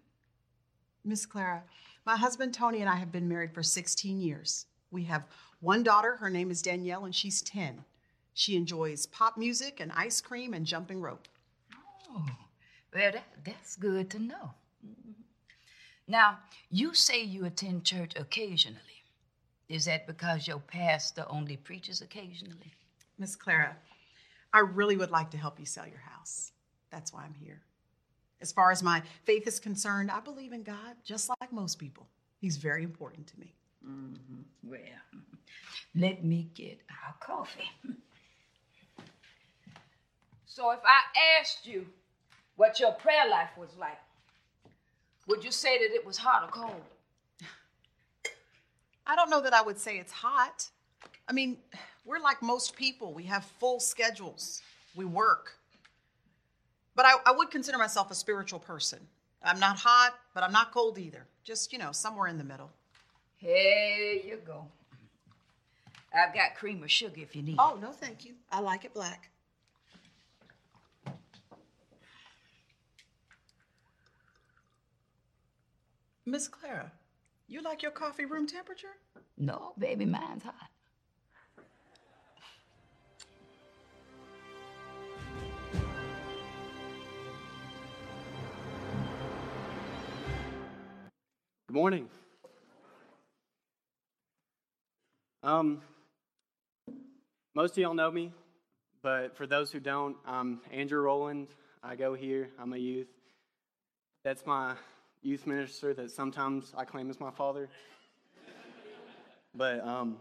[1.04, 1.62] Miss Clara,
[2.04, 4.66] my husband Tony and I have been married for 16 years.
[4.90, 5.28] We have
[5.60, 7.86] one daughter, her name is Danielle, and she's 10.
[8.34, 11.28] She enjoys pop music and ice cream and jumping rope.
[12.10, 12.26] Oh,
[12.92, 14.56] well, that, that's good to know.
[14.84, 15.12] Mm-hmm.
[16.08, 16.40] Now,
[16.72, 18.80] you say you attend church occasionally.
[19.70, 22.74] Is that because your pastor only preaches occasionally?
[23.20, 23.78] Miss Clara,
[24.52, 26.52] I really would like to help you sell your house.
[26.90, 27.62] That's why I'm here.
[28.42, 32.08] As far as my faith is concerned, I believe in God just like most people.
[32.40, 33.54] He's very important to me.
[33.88, 34.42] Mm-hmm.
[34.64, 34.80] Well,
[35.96, 37.70] let me get our coffee.
[40.46, 41.86] So, if I asked you
[42.56, 43.98] what your prayer life was like,
[45.28, 46.82] would you say that it was hot or cold?
[49.08, 50.70] I don't know that I would say it's hot.
[51.28, 51.58] I mean,
[52.06, 54.62] we're like most people, we have full schedules,
[54.96, 55.58] we work.
[56.96, 59.00] But I, I would consider myself a spiritual person.
[59.44, 61.28] I'm not hot, but I'm not cold either.
[61.44, 62.72] Just, you know, somewhere in the middle.
[63.36, 64.66] Here you go.
[66.14, 67.58] I've got cream or sugar if you need.
[67.60, 68.34] Oh, no, thank you.
[68.50, 69.30] I like it black.
[76.26, 76.92] Miss Clara,
[77.48, 78.96] you like your coffee room temperature?
[79.38, 80.70] No, baby, mine's hot.
[91.76, 92.10] Good morning.
[95.44, 95.82] Um,
[97.54, 98.32] most of y'all know me,
[99.02, 101.50] but for those who don't, I'm Andrew Rowland.
[101.84, 102.48] I go here.
[102.58, 103.10] I'm a youth.
[104.24, 104.76] That's my
[105.22, 107.68] youth minister that sometimes I claim as my father.
[109.54, 110.16] but um,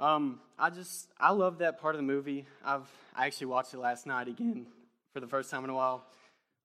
[0.00, 2.44] um, I just I love that part of the movie.
[2.64, 4.66] I've I actually watched it last night again
[5.12, 6.04] for the first time in a while.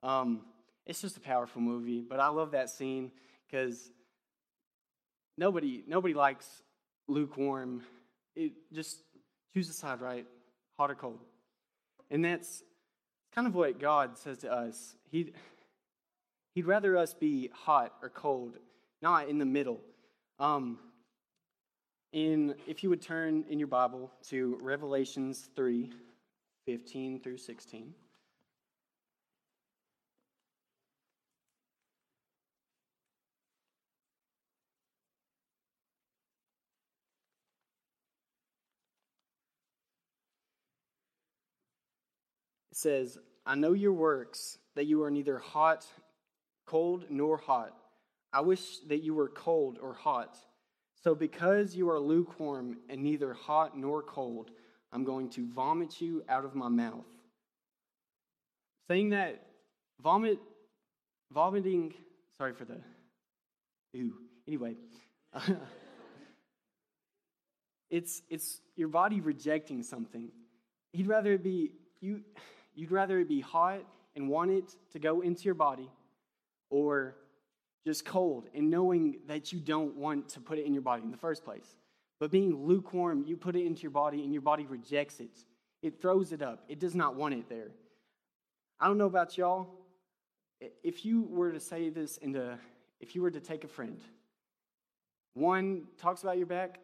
[0.01, 0.41] Um,
[0.85, 3.11] it's just a powerful movie, but I love that scene
[3.47, 3.91] because
[5.37, 6.47] nobody nobody likes
[7.07, 7.81] lukewarm.
[8.35, 8.99] It just
[9.53, 10.25] choose a side, right?
[10.77, 11.19] Hot or cold,
[12.09, 12.63] and that's
[13.33, 14.95] kind of what God says to us.
[15.09, 15.33] He
[16.55, 18.57] He'd rather us be hot or cold,
[19.01, 19.81] not in the middle.
[20.39, 20.77] Um,
[22.11, 25.91] in, if you would turn in your Bible to Revelations 3
[26.65, 27.93] 15 through 16.
[42.75, 45.85] Says, I know your works, that you are neither hot,
[46.65, 47.73] cold, nor hot.
[48.31, 50.37] I wish that you were cold or hot.
[51.03, 54.51] So, because you are lukewarm and neither hot nor cold,
[54.91, 57.05] I'm going to vomit you out of my mouth.
[58.87, 59.45] Saying that,
[60.01, 60.39] vomit,
[61.31, 61.93] vomiting,
[62.37, 62.79] sorry for the,
[63.97, 64.13] ooh,
[64.47, 64.75] anyway.
[67.89, 70.29] it's, it's your body rejecting something.
[70.91, 71.71] He'd rather be,
[72.01, 72.21] you,
[72.75, 73.81] you'd rather it be hot
[74.15, 75.89] and want it to go into your body
[76.69, 77.15] or
[77.85, 81.11] just cold and knowing that you don't want to put it in your body in
[81.11, 81.75] the first place.
[82.19, 85.37] But being lukewarm, you put it into your body and your body rejects it.
[85.81, 86.63] It throws it up.
[86.69, 87.71] It does not want it there.
[88.79, 89.67] I don't know about y'all.
[90.83, 92.37] If you were to say this and
[93.01, 93.99] if you were to take a friend,
[95.33, 96.79] one talks about your back,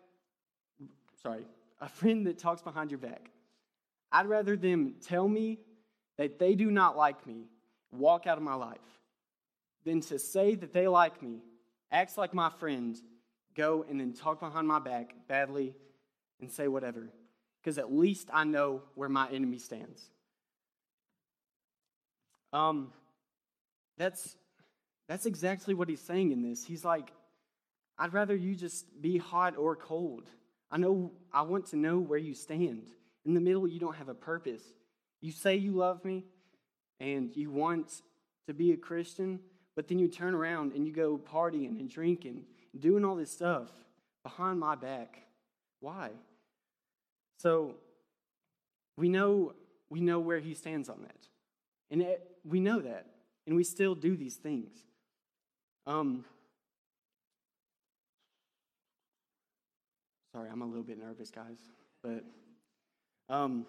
[1.21, 1.45] sorry,
[1.79, 3.29] a friend that talks behind your back,
[4.11, 5.59] I'd rather them tell me
[6.20, 7.45] that they do not like me,
[7.93, 8.78] walk out of my life,
[9.86, 11.39] than to say that they like me,
[11.93, 12.97] acts like my friend,
[13.55, 15.74] go and then talk behind my back badly
[16.41, 17.07] and say whatever.
[17.61, 20.03] Because at least I know where my enemy stands.
[22.51, 22.91] Um,
[23.97, 24.36] that's
[25.07, 26.65] that's exactly what he's saying in this.
[26.65, 27.13] He's like,
[27.97, 30.30] I'd rather you just be hot or cold.
[30.70, 32.89] I know I want to know where you stand.
[33.26, 34.63] In the middle, you don't have a purpose.
[35.22, 36.24] You say you love me
[36.99, 38.01] and you want
[38.47, 39.39] to be a Christian,
[39.76, 42.45] but then you turn around and you go partying and drinking
[42.78, 43.70] doing all this stuff
[44.24, 45.20] behind my back.
[45.80, 46.09] Why?
[47.38, 47.76] So
[48.97, 49.53] we know
[49.89, 51.28] we know where he stands on that.
[51.89, 53.07] And it, we know that.
[53.47, 54.72] And we still do these things.
[55.88, 56.26] Um
[60.32, 61.57] Sorry, I'm a little bit nervous, guys.
[62.03, 62.24] But
[63.30, 63.65] um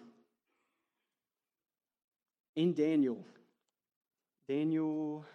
[2.55, 3.25] in Daniel
[4.47, 5.25] Daniel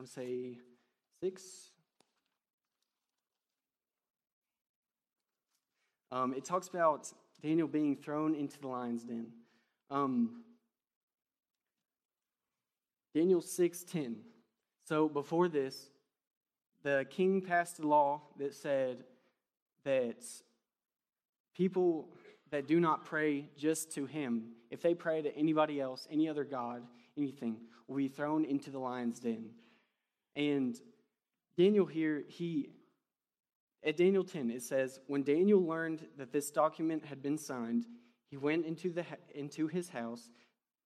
[0.00, 0.58] I want to say
[1.22, 1.72] six.
[6.10, 7.12] Um, it talks about
[7.42, 9.26] Daniel being thrown into the lion's den.
[9.90, 10.42] Um,
[13.14, 14.16] Daniel 6:10.
[14.84, 15.90] So before this,
[16.82, 19.04] the king passed a law that said
[19.84, 20.24] that
[21.54, 22.08] people
[22.50, 26.44] that do not pray just to him, if they pray to anybody else, any other
[26.44, 26.82] god,
[27.16, 29.50] anything, will be thrown into the lion's den.
[30.36, 30.78] And
[31.56, 32.70] Daniel here, he,
[33.84, 37.86] at Daniel 10, it says, When Daniel learned that this document had been signed,
[38.28, 40.30] he went into, the, into his house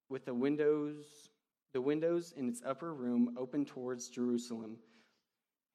[0.08, 1.28] with the windows,
[1.72, 4.78] the windows in its upper room open towards Jerusalem.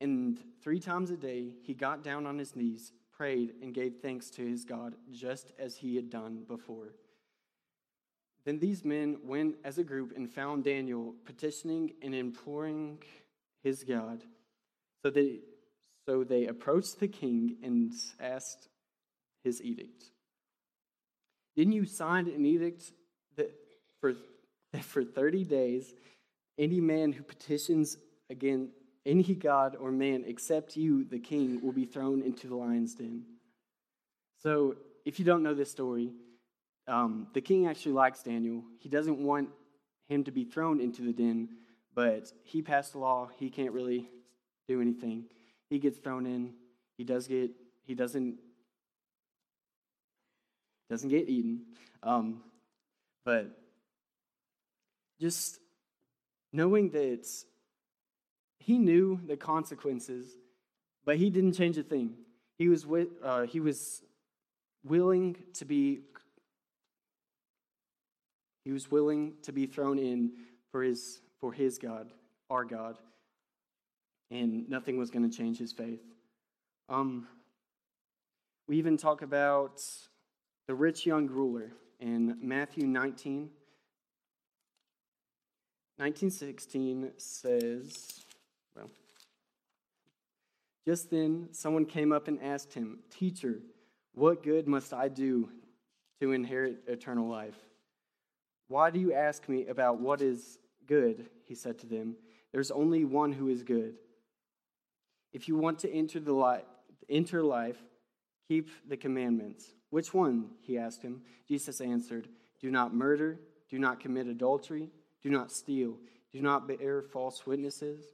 [0.02, 4.30] And three times a day he got down on his knees, prayed, and gave thanks
[4.30, 6.94] to his God, just as he had done before.
[8.46, 13.00] Then these men went as a group and found Daniel petitioning and imploring
[13.62, 14.24] his God.
[15.04, 15.40] So they,
[16.06, 17.92] so they approached the king and
[18.22, 18.70] asked
[19.44, 20.06] his edict.
[21.58, 22.94] Didn't you sign an edict
[23.36, 23.52] that
[24.00, 24.14] for,
[24.72, 25.94] that for 30 days,
[26.58, 27.98] any man who petitions
[28.30, 28.72] against
[29.06, 33.24] any god or man except you, the king, will be thrown into the lion's den?
[34.38, 34.76] So,
[35.06, 36.12] if you don't know this story,
[36.88, 38.64] um, the king actually likes Daniel.
[38.80, 39.50] He doesn't want
[40.08, 41.50] him to be thrown into the den
[42.00, 43.30] but he passed a law.
[43.40, 44.10] He can't really
[44.70, 45.26] do anything.
[45.70, 46.54] He gets thrown in.
[46.98, 47.52] He does get.
[47.86, 48.38] He doesn't.
[50.90, 51.64] Doesn't get eaten.
[52.02, 52.42] Um,
[53.26, 53.52] but
[55.20, 55.60] just
[56.54, 57.28] knowing that
[58.70, 60.38] he knew the consequences,
[61.04, 62.14] but he didn't change a thing.
[62.60, 64.04] He was with, uh, he was
[64.84, 66.02] willing to be
[68.64, 70.34] he was willing to be thrown in
[70.72, 72.12] for his for his God,
[72.52, 73.00] our God,
[74.30, 76.04] and nothing was going to change his faith.
[76.90, 77.28] Um,
[78.68, 79.84] we even talk about
[80.68, 83.50] the rich young ruler in Matthew 19.
[85.98, 88.26] 1916 says,
[88.76, 88.90] well,
[90.86, 93.60] just then someone came up and asked him, Teacher,
[94.14, 95.50] what good must I do
[96.20, 97.58] to inherit eternal life?
[98.68, 101.30] Why do you ask me about what is good?
[101.46, 102.16] He said to them.
[102.52, 103.96] There's only one who is good.
[105.34, 106.64] If you want to enter the life,
[107.08, 107.78] enter life,
[108.48, 109.66] keep the commandments.
[109.90, 110.50] Which one?
[110.62, 111.22] He asked him.
[111.48, 112.28] Jesus answered,
[112.60, 113.40] Do not murder,
[113.70, 114.90] do not commit adultery,
[115.22, 115.98] do not steal,
[116.32, 118.06] do not bear false witnesses,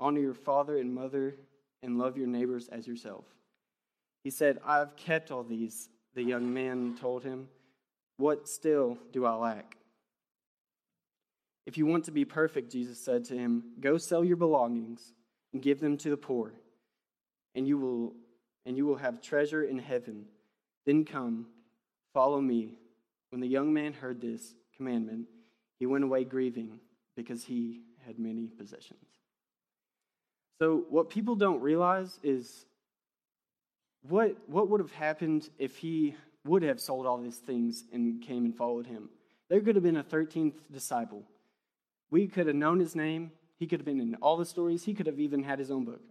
[0.00, 1.36] honor your father and mother,
[1.82, 3.24] and love your neighbors as yourself.
[4.24, 7.48] He said, I have kept all these, the young man told him.
[8.18, 9.76] What still do I lack?
[11.66, 15.14] If you want to be perfect, Jesus said to him, go sell your belongings
[15.52, 16.52] and give them to the poor,
[17.54, 18.14] and you will
[18.64, 20.24] and you will have treasure in heaven.
[20.86, 21.46] Then come,
[22.14, 22.78] follow me.
[23.30, 25.26] When the young man heard this commandment,
[25.80, 26.78] he went away grieving
[27.16, 29.00] because he had many possessions.
[30.62, 32.66] So, what people don't realize is
[34.08, 38.44] what, what would have happened if he would have sold all these things and came
[38.44, 39.08] and followed him?
[39.48, 41.24] There could have been a 13th disciple.
[42.12, 43.32] We could have known his name.
[43.58, 44.84] He could have been in all the stories.
[44.84, 46.04] He could have even had his own book.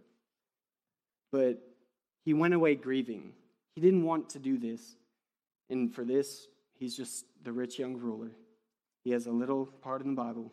[1.30, 1.66] But
[2.22, 3.32] he went away grieving.
[3.74, 4.96] He didn't want to do this.
[5.70, 6.46] And for this,
[6.78, 8.32] he's just the rich young ruler.
[9.02, 10.52] He has a little part in the Bible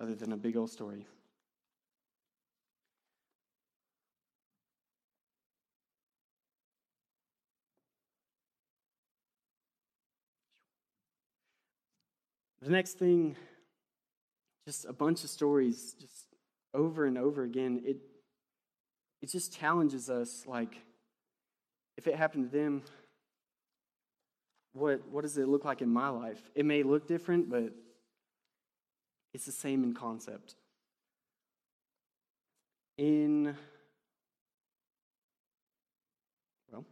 [0.00, 1.06] other than a big old story.
[12.62, 13.34] The next thing,
[14.66, 16.26] just a bunch of stories, just
[16.72, 17.82] over and over again.
[17.84, 17.96] It
[19.20, 20.76] it just challenges us like
[21.96, 22.82] if it happened to them
[24.72, 27.72] what what does it look like in my life it may look different but
[29.32, 30.56] it's the same in concept
[32.98, 33.54] in
[36.72, 36.84] well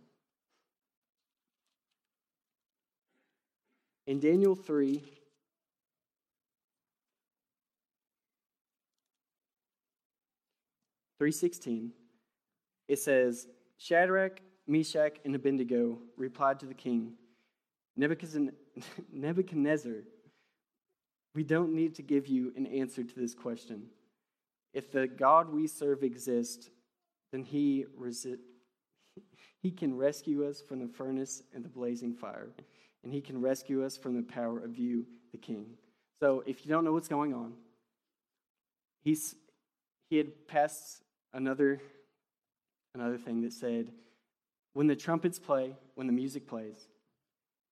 [4.06, 5.02] in daniel 3
[11.20, 11.92] 316
[12.90, 13.46] it says,
[13.78, 17.12] Shadrach, Meshach, and Abednego replied to the king,
[19.12, 19.92] Nebuchadnezzar,
[21.32, 23.82] we don't need to give you an answer to this question.
[24.74, 26.68] If the God we serve exists,
[27.30, 28.38] then he, resi-
[29.62, 32.48] he can rescue us from the furnace and the blazing fire,
[33.04, 35.66] and he can rescue us from the power of you, the king.
[36.18, 37.52] So if you don't know what's going on,
[39.04, 39.36] he's,
[40.08, 41.80] he had passed another
[42.94, 43.88] another thing that said,
[44.74, 46.88] When the trumpets play, when the music plays,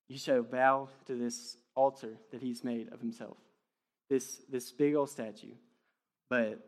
[0.09, 3.37] you shall bow to this altar that he's made of himself,
[4.09, 5.55] this, this big old statue.
[6.31, 6.59] But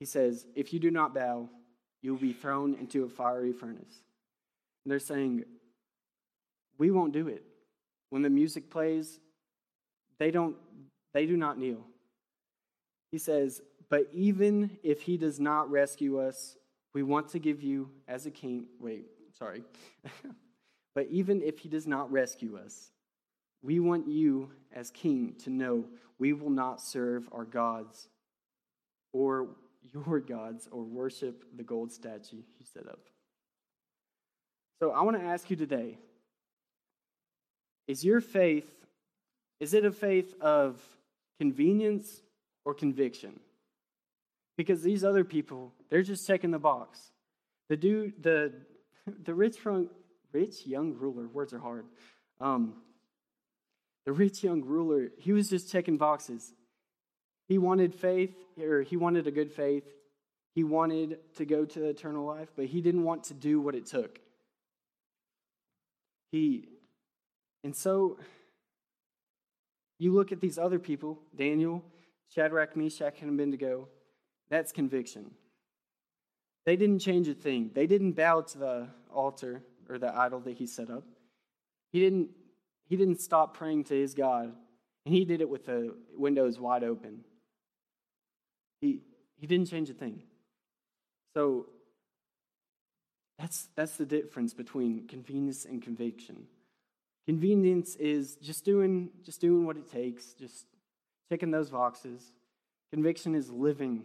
[0.00, 1.48] he says, If you do not bow,
[2.02, 4.02] you will be thrown into a fiery furnace.
[4.84, 5.44] And they're saying,
[6.78, 7.44] We won't do it.
[8.10, 9.18] When the music plays,
[10.18, 10.56] they don't
[11.14, 11.84] they do not kneel.
[13.10, 13.60] He says,
[13.92, 16.56] But even if he does not rescue us
[16.94, 19.06] we want to give you as a king, wait,
[19.38, 19.62] sorry.
[20.94, 22.90] but even if he does not rescue us,
[23.62, 25.84] we want you as king to know
[26.18, 28.08] we will not serve our gods
[29.12, 29.48] or
[29.82, 33.00] your gods or worship the gold statue he set up.
[34.80, 35.98] So I want to ask you today
[37.88, 38.70] is your faith
[39.60, 40.80] is it a faith of
[41.38, 42.22] convenience
[42.64, 43.38] or conviction?
[44.56, 47.12] Because these other people, they're just checking the box.
[47.68, 48.52] The dude, the
[49.24, 49.88] the rich young,
[50.32, 51.86] rich young ruler, words are hard.
[52.40, 52.74] Um,
[54.04, 56.52] the rich young ruler, he was just checking boxes.
[57.48, 59.84] He wanted faith, or he wanted a good faith.
[60.54, 63.86] He wanted to go to eternal life, but he didn't want to do what it
[63.86, 64.18] took.
[66.30, 66.68] He,
[67.64, 68.18] and so
[69.98, 71.82] you look at these other people, Daniel,
[72.34, 73.88] Shadrach, Meshach, and Abednego,
[74.52, 75.30] that's conviction.
[76.66, 77.70] They didn't change a thing.
[77.74, 81.04] They didn't bow to the altar or the idol that he set up.
[81.90, 82.28] He didn't,
[82.86, 84.52] he didn't stop praying to his God,
[85.06, 87.20] and he did it with the windows wide open.
[88.82, 89.00] He,
[89.38, 90.20] he didn't change a thing.
[91.34, 91.66] So
[93.38, 96.44] that's, that's the difference between convenience and conviction.
[97.26, 100.66] Convenience is just doing, just doing what it takes, just
[101.30, 102.32] checking those boxes.
[102.92, 104.04] Conviction is living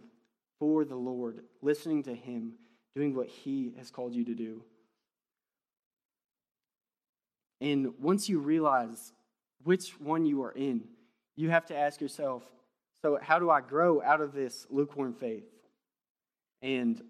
[0.58, 2.54] for the Lord, listening to Him,
[2.94, 4.62] doing what He has called you to do.
[7.60, 9.12] And once you realize
[9.64, 10.84] which one you are in,
[11.36, 12.42] you have to ask yourself
[13.02, 15.44] so, how do I grow out of this lukewarm faith?
[16.62, 17.00] And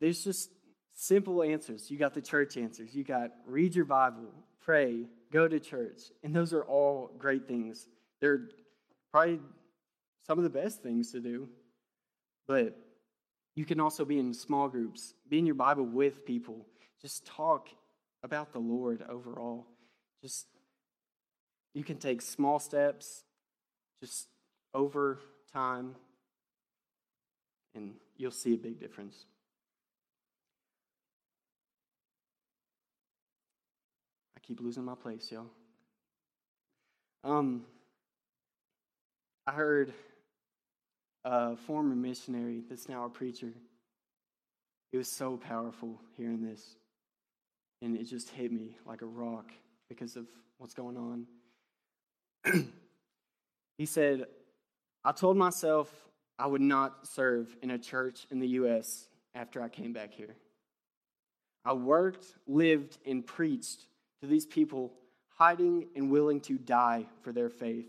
[0.00, 0.50] there's just
[0.94, 1.90] simple answers.
[1.90, 2.94] You got the church answers.
[2.94, 4.32] You got read your Bible,
[4.62, 6.00] pray, go to church.
[6.24, 7.86] And those are all great things.
[8.20, 8.48] They're
[9.12, 9.40] probably
[10.26, 11.48] some of the best things to do.
[12.46, 12.76] But
[13.54, 16.66] you can also be in small groups, be in your Bible with people.
[17.02, 17.68] Just talk
[18.22, 19.66] about the Lord overall.
[20.22, 20.46] Just
[21.74, 23.24] you can take small steps
[24.02, 24.28] just
[24.74, 25.20] over
[25.52, 25.94] time
[27.74, 29.26] and you'll see a big difference.
[34.36, 35.46] I keep losing my place, y'all.
[37.22, 37.64] Um,
[39.46, 39.92] I heard
[41.24, 43.52] a former missionary that's now a preacher.
[44.92, 46.76] It was so powerful hearing this.
[47.82, 49.50] And it just hit me like a rock
[49.88, 50.26] because of
[50.58, 51.26] what's going on.
[53.78, 54.26] he said,
[55.04, 55.90] I told myself
[56.38, 59.06] I would not serve in a church in the U.S.
[59.34, 60.36] after I came back here.
[61.64, 63.86] I worked, lived, and preached
[64.20, 64.92] to these people
[65.36, 67.88] hiding and willing to die for their faith,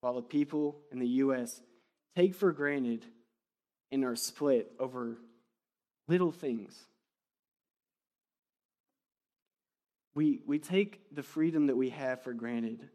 [0.00, 1.60] while the people in the U.S.
[2.16, 3.04] take for granted
[3.92, 5.18] and are split over
[6.08, 6.74] little things.
[10.14, 12.88] We, we take the freedom that we have for granted.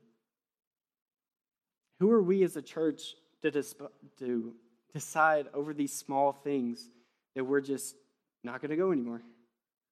[2.00, 3.14] Who are we as a church
[3.44, 3.82] to, disp-
[4.18, 4.54] to
[4.92, 6.90] decide over these small things
[7.36, 7.96] that we're just
[8.44, 9.22] not going to go anymore?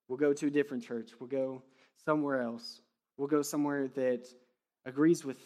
[0.07, 1.11] We'll go to a different church.
[1.19, 1.61] We'll go
[2.03, 2.81] somewhere else.
[3.15, 4.27] We'll go somewhere that
[4.87, 5.37] agrees with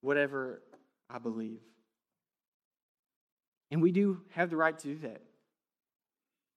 [0.00, 0.62] whatever
[1.10, 1.60] I believe.
[3.70, 5.22] And we do have the right to do that.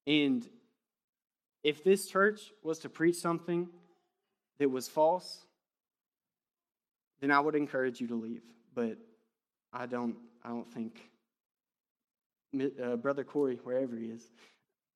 [0.05, 0.47] And
[1.63, 3.67] if this church was to preach something
[4.59, 5.45] that was false,
[7.21, 8.43] then I would encourage you to leave.
[8.73, 8.97] But
[9.73, 10.15] I don't.
[10.43, 10.99] I don't think.
[12.55, 14.23] Uh, Brother Corey, wherever he is,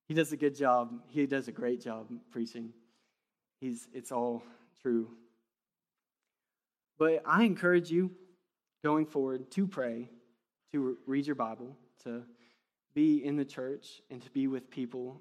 [0.07, 0.91] he does a good job.
[1.09, 2.74] He does a great job preaching.
[3.59, 3.88] He's.
[3.93, 4.43] It's all
[4.82, 5.09] true.
[6.97, 8.11] But I encourage you,
[8.84, 10.09] going forward, to pray,
[10.72, 11.76] to read your Bible,
[12.06, 12.24] to
[12.93, 15.20] be in the church, and to be with people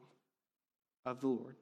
[1.06, 1.56] of the Lord.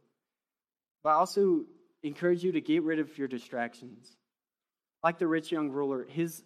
[1.02, 1.64] But I also
[2.02, 4.16] encourage you to get rid of your distractions.
[5.04, 6.42] Like the rich young ruler, his,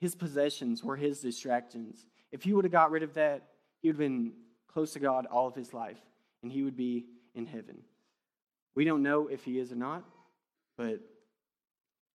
[0.00, 2.04] his possessions were his distractions.
[2.32, 3.42] If he would have got rid of that,
[3.80, 4.32] he would have been
[4.68, 6.00] close to God all of his life,
[6.42, 7.78] and he would be in heaven.
[8.74, 10.02] We don't know if he is or not,
[10.76, 11.00] but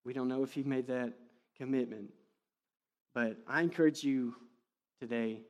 [0.04, 1.14] we don't know if he made that
[1.58, 2.12] commitment.
[3.14, 4.36] But I encourage you
[5.00, 5.42] today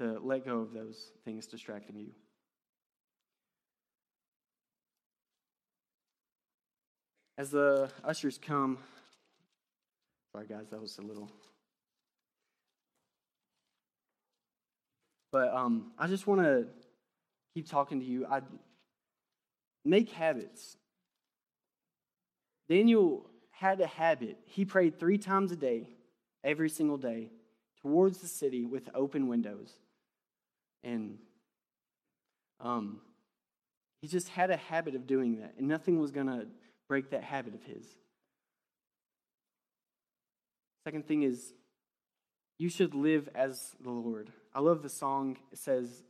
[0.00, 2.10] to let go of those things distracting you.
[7.36, 8.78] As the ushers come,
[10.32, 11.30] sorry guys, that was a little.
[15.32, 16.66] But um, I just want to
[17.54, 18.24] keep talking to you.
[18.24, 18.40] I
[19.84, 20.76] make habits.
[22.68, 24.38] Daniel had a habit.
[24.46, 25.88] He prayed three times a day,
[26.44, 27.30] every single day,
[27.82, 29.72] towards the city with open windows.
[30.84, 31.18] And
[32.60, 33.00] um,
[34.00, 36.46] he just had a habit of doing that, and nothing was going to
[36.88, 37.86] break that habit of his.
[40.84, 41.54] Second thing is,
[42.58, 44.30] you should live as the Lord.
[44.54, 45.38] I love the song.
[45.50, 46.04] It says,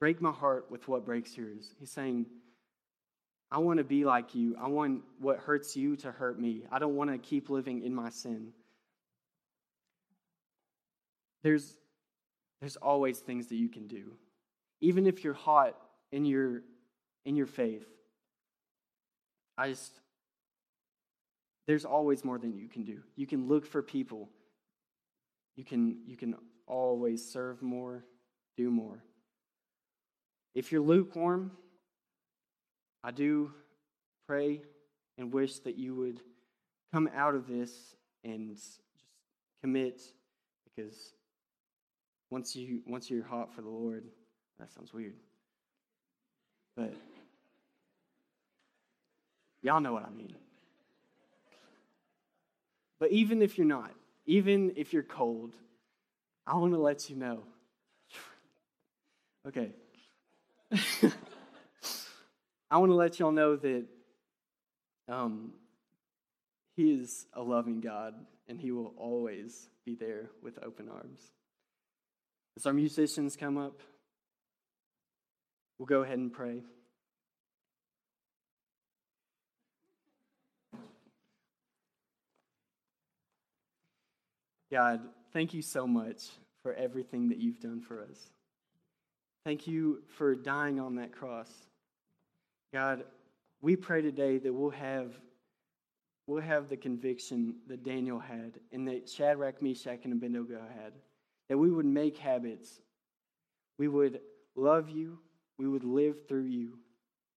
[0.00, 1.74] Break my heart with what breaks yours.
[1.78, 2.26] He's saying,
[3.52, 4.56] I want to be like you.
[4.60, 6.62] I want what hurts you to hurt me.
[6.72, 8.48] I don't want to keep living in my sin.
[11.42, 11.76] There's,
[12.62, 14.12] there's always things that you can do.
[14.80, 15.76] Even if you're hot
[16.12, 16.62] in your,
[17.24, 17.84] in your faith,
[19.58, 19.98] I just,
[21.66, 23.00] there's always more than you can do.
[23.16, 24.28] You can look for people.
[25.56, 26.36] You can, you can
[26.68, 28.04] always serve more,
[28.56, 29.02] do more.
[30.54, 31.50] If you're lukewarm,
[33.02, 33.50] I do
[34.28, 34.62] pray
[35.18, 36.20] and wish that you would
[36.92, 37.72] come out of this
[38.22, 38.78] and just
[39.60, 40.00] commit
[40.64, 41.12] because
[42.32, 44.04] once you once you're hot for the Lord,
[44.58, 45.12] that sounds weird.
[46.74, 46.94] But
[49.60, 50.34] y'all know what I mean.
[52.98, 53.92] But even if you're not,
[54.24, 55.54] even if you're cold,
[56.46, 57.40] I want to let you know.
[59.46, 59.72] okay.
[62.70, 63.84] I want to let y'all know that
[65.06, 65.52] um,
[66.76, 68.14] He is a loving God
[68.48, 71.32] and He will always be there with open arms.
[72.56, 73.80] As our musicians come up,
[75.78, 76.62] we'll go ahead and pray.
[84.70, 85.00] God,
[85.32, 86.22] thank you so much
[86.62, 88.30] for everything that you've done for us.
[89.44, 91.50] Thank you for dying on that cross.
[92.72, 93.04] God,
[93.60, 95.12] we pray today that we'll have
[96.26, 100.92] we'll have the conviction that Daniel had and that Shadrach, Meshach, and Abednego had.
[101.52, 102.80] That we would make habits.
[103.78, 104.20] We would
[104.56, 105.18] love you.
[105.58, 106.78] We would live through you.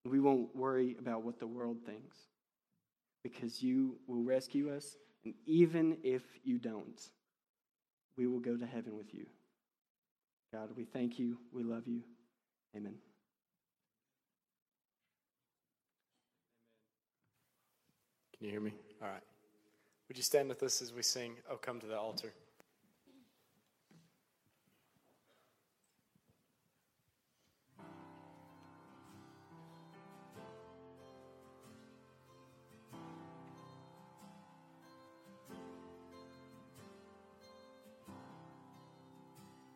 [0.05, 2.15] We won't worry about what the world thinks
[3.23, 4.95] because you will rescue us.
[5.25, 6.97] And even if you don't,
[8.17, 9.25] we will go to heaven with you.
[10.53, 11.37] God, we thank you.
[11.51, 12.01] We love you.
[12.73, 12.95] Amen.
[18.37, 18.75] Can you hear me?
[19.01, 19.23] All right.
[20.07, 22.31] Would you stand with us as we sing, Oh Come to the Altar?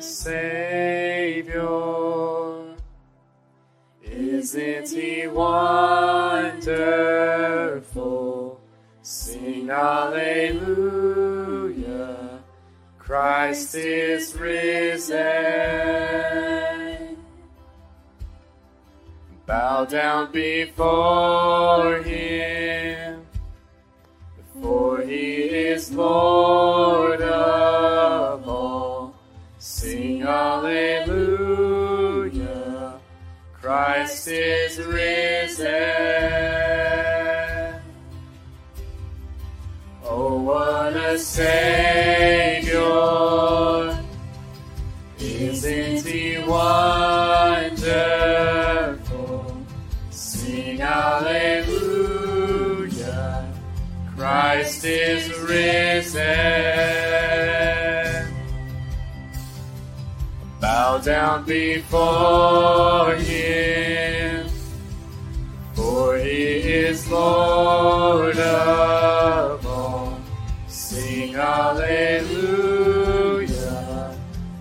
[0.00, 1.60] Savior!
[4.02, 6.70] Isn't He wonderful?
[9.02, 10.70] Sing Alleluia!
[12.98, 15.18] Christ is risen.
[19.46, 23.26] Bow down before Him,
[24.62, 27.59] for He is Lord of
[30.30, 31.90] Alleluia!
[33.52, 35.66] Christ is risen.
[40.04, 42.78] Oh, what a Savior!
[45.18, 47.80] Isn't He wonderful?
[50.10, 51.80] Sing Alleluia!
[54.16, 57.09] Christ is risen.
[60.72, 64.48] Bow down before Him,
[65.74, 66.42] for He
[66.86, 70.20] is Lord of all.
[70.68, 72.30] Sing Alleluia!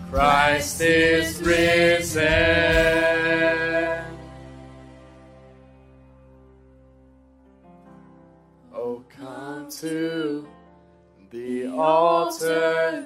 [0.09, 2.25] Christ is risen.
[8.73, 10.47] Oh, come to
[11.29, 13.05] the altar.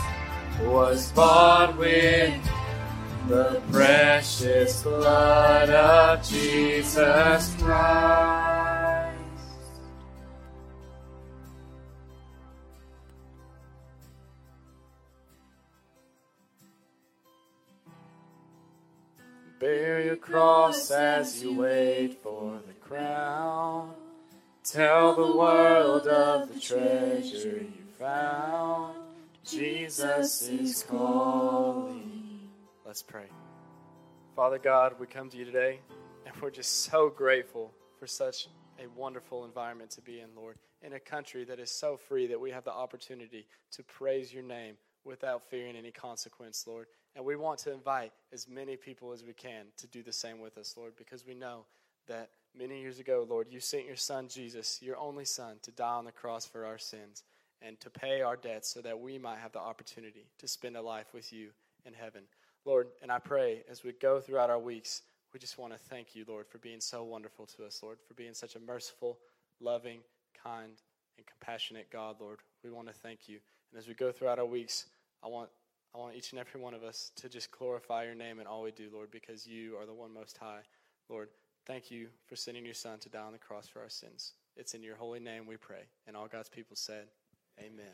[0.67, 2.33] was bought with
[3.27, 9.11] the precious blood of Jesus Christ.
[19.59, 23.93] Bear your cross as you wait for the crown.
[24.63, 29.10] Tell the world of the treasure you found.
[29.43, 32.47] Jesus is calling.
[32.85, 33.25] Let's pray.
[34.35, 35.79] Father God, we come to you today,
[36.25, 38.47] and we're just so grateful for such
[38.79, 42.39] a wonderful environment to be in, Lord, in a country that is so free that
[42.39, 46.85] we have the opportunity to praise your name without fearing any consequence, Lord.
[47.15, 50.39] And we want to invite as many people as we can to do the same
[50.39, 51.65] with us, Lord, because we know
[52.07, 55.93] that many years ago, Lord, you sent your son Jesus, your only son, to die
[55.93, 57.23] on the cross for our sins
[57.61, 60.81] and to pay our debts so that we might have the opportunity to spend a
[60.81, 61.49] life with you
[61.85, 62.23] in heaven.
[62.65, 65.03] Lord, and I pray as we go throughout our weeks,
[65.33, 68.13] we just want to thank you, Lord, for being so wonderful to us, Lord, for
[68.13, 69.17] being such a merciful,
[69.59, 69.99] loving,
[70.43, 70.73] kind,
[71.17, 72.39] and compassionate God, Lord.
[72.63, 73.39] We want to thank you.
[73.71, 74.87] And as we go throughout our weeks,
[75.23, 75.49] I want
[75.93, 78.61] I want each and every one of us to just glorify your name in all
[78.61, 80.61] we do, Lord, because you are the one most high.
[81.09, 81.27] Lord,
[81.67, 84.31] thank you for sending your son to die on the cross for our sins.
[84.55, 85.83] It's in your holy name we pray.
[86.07, 87.07] And all God's people said,
[87.61, 87.85] Amen.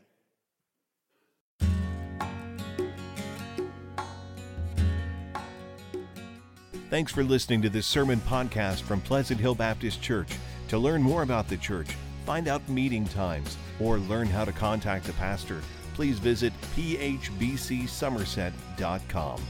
[6.89, 10.29] Thanks for listening to this sermon podcast from Pleasant Hill Baptist Church.
[10.69, 11.89] To learn more about the church,
[12.25, 15.61] find out meeting times, or learn how to contact the pastor,
[15.93, 19.41] please visit phbcsomerset.com.